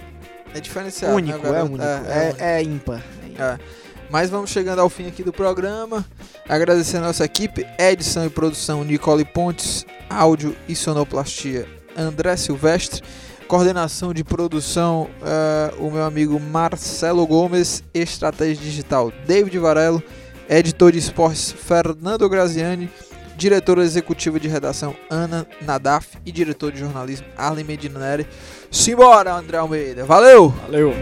É 0.54 0.58
diferenciado, 0.60 1.14
único, 1.14 1.38
né, 1.46 1.58
é 1.58 1.62
único, 1.62 1.82
É, 1.84 1.86
é, 1.86 2.34
é 2.38 2.58
é 2.58 2.62
ímpar. 2.64 3.00
é 3.24 3.28
ímpar. 3.28 3.60
É. 3.60 3.81
Mas 4.12 4.28
vamos 4.28 4.50
chegando 4.50 4.80
ao 4.80 4.90
fim 4.90 5.08
aqui 5.08 5.24
do 5.24 5.32
programa. 5.32 6.04
Agradecer 6.46 6.98
a 6.98 7.00
nossa 7.00 7.24
equipe, 7.24 7.66
edição 7.78 8.26
e 8.26 8.28
produção 8.28 8.84
Nicole 8.84 9.24
Pontes, 9.24 9.86
áudio 10.10 10.54
e 10.68 10.76
sonoplastia 10.76 11.66
André 11.96 12.36
Silvestre, 12.36 13.00
coordenação 13.48 14.12
de 14.12 14.22
produção 14.22 15.08
eh, 15.24 15.72
o 15.78 15.90
meu 15.90 16.04
amigo 16.04 16.38
Marcelo 16.38 17.26
Gomes, 17.26 17.82
estratégia 17.94 18.62
digital 18.62 19.10
David 19.26 19.58
Varelo, 19.58 20.02
editor 20.46 20.92
de 20.92 20.98
esportes 20.98 21.50
Fernando 21.50 22.28
Graziani, 22.28 22.90
diretora 23.34 23.82
executiva 23.82 24.38
de 24.38 24.46
redação 24.46 24.94
Ana 25.08 25.46
Nadaf 25.62 26.18
e 26.26 26.30
diretor 26.30 26.70
de 26.70 26.80
jornalismo 26.80 27.26
Arlen 27.34 27.64
Medina 27.64 27.98
Neri. 27.98 28.26
Simbora, 28.70 29.32
André 29.32 29.56
Almeida. 29.56 30.04
Valeu! 30.04 30.50
Valeu! 30.50 30.92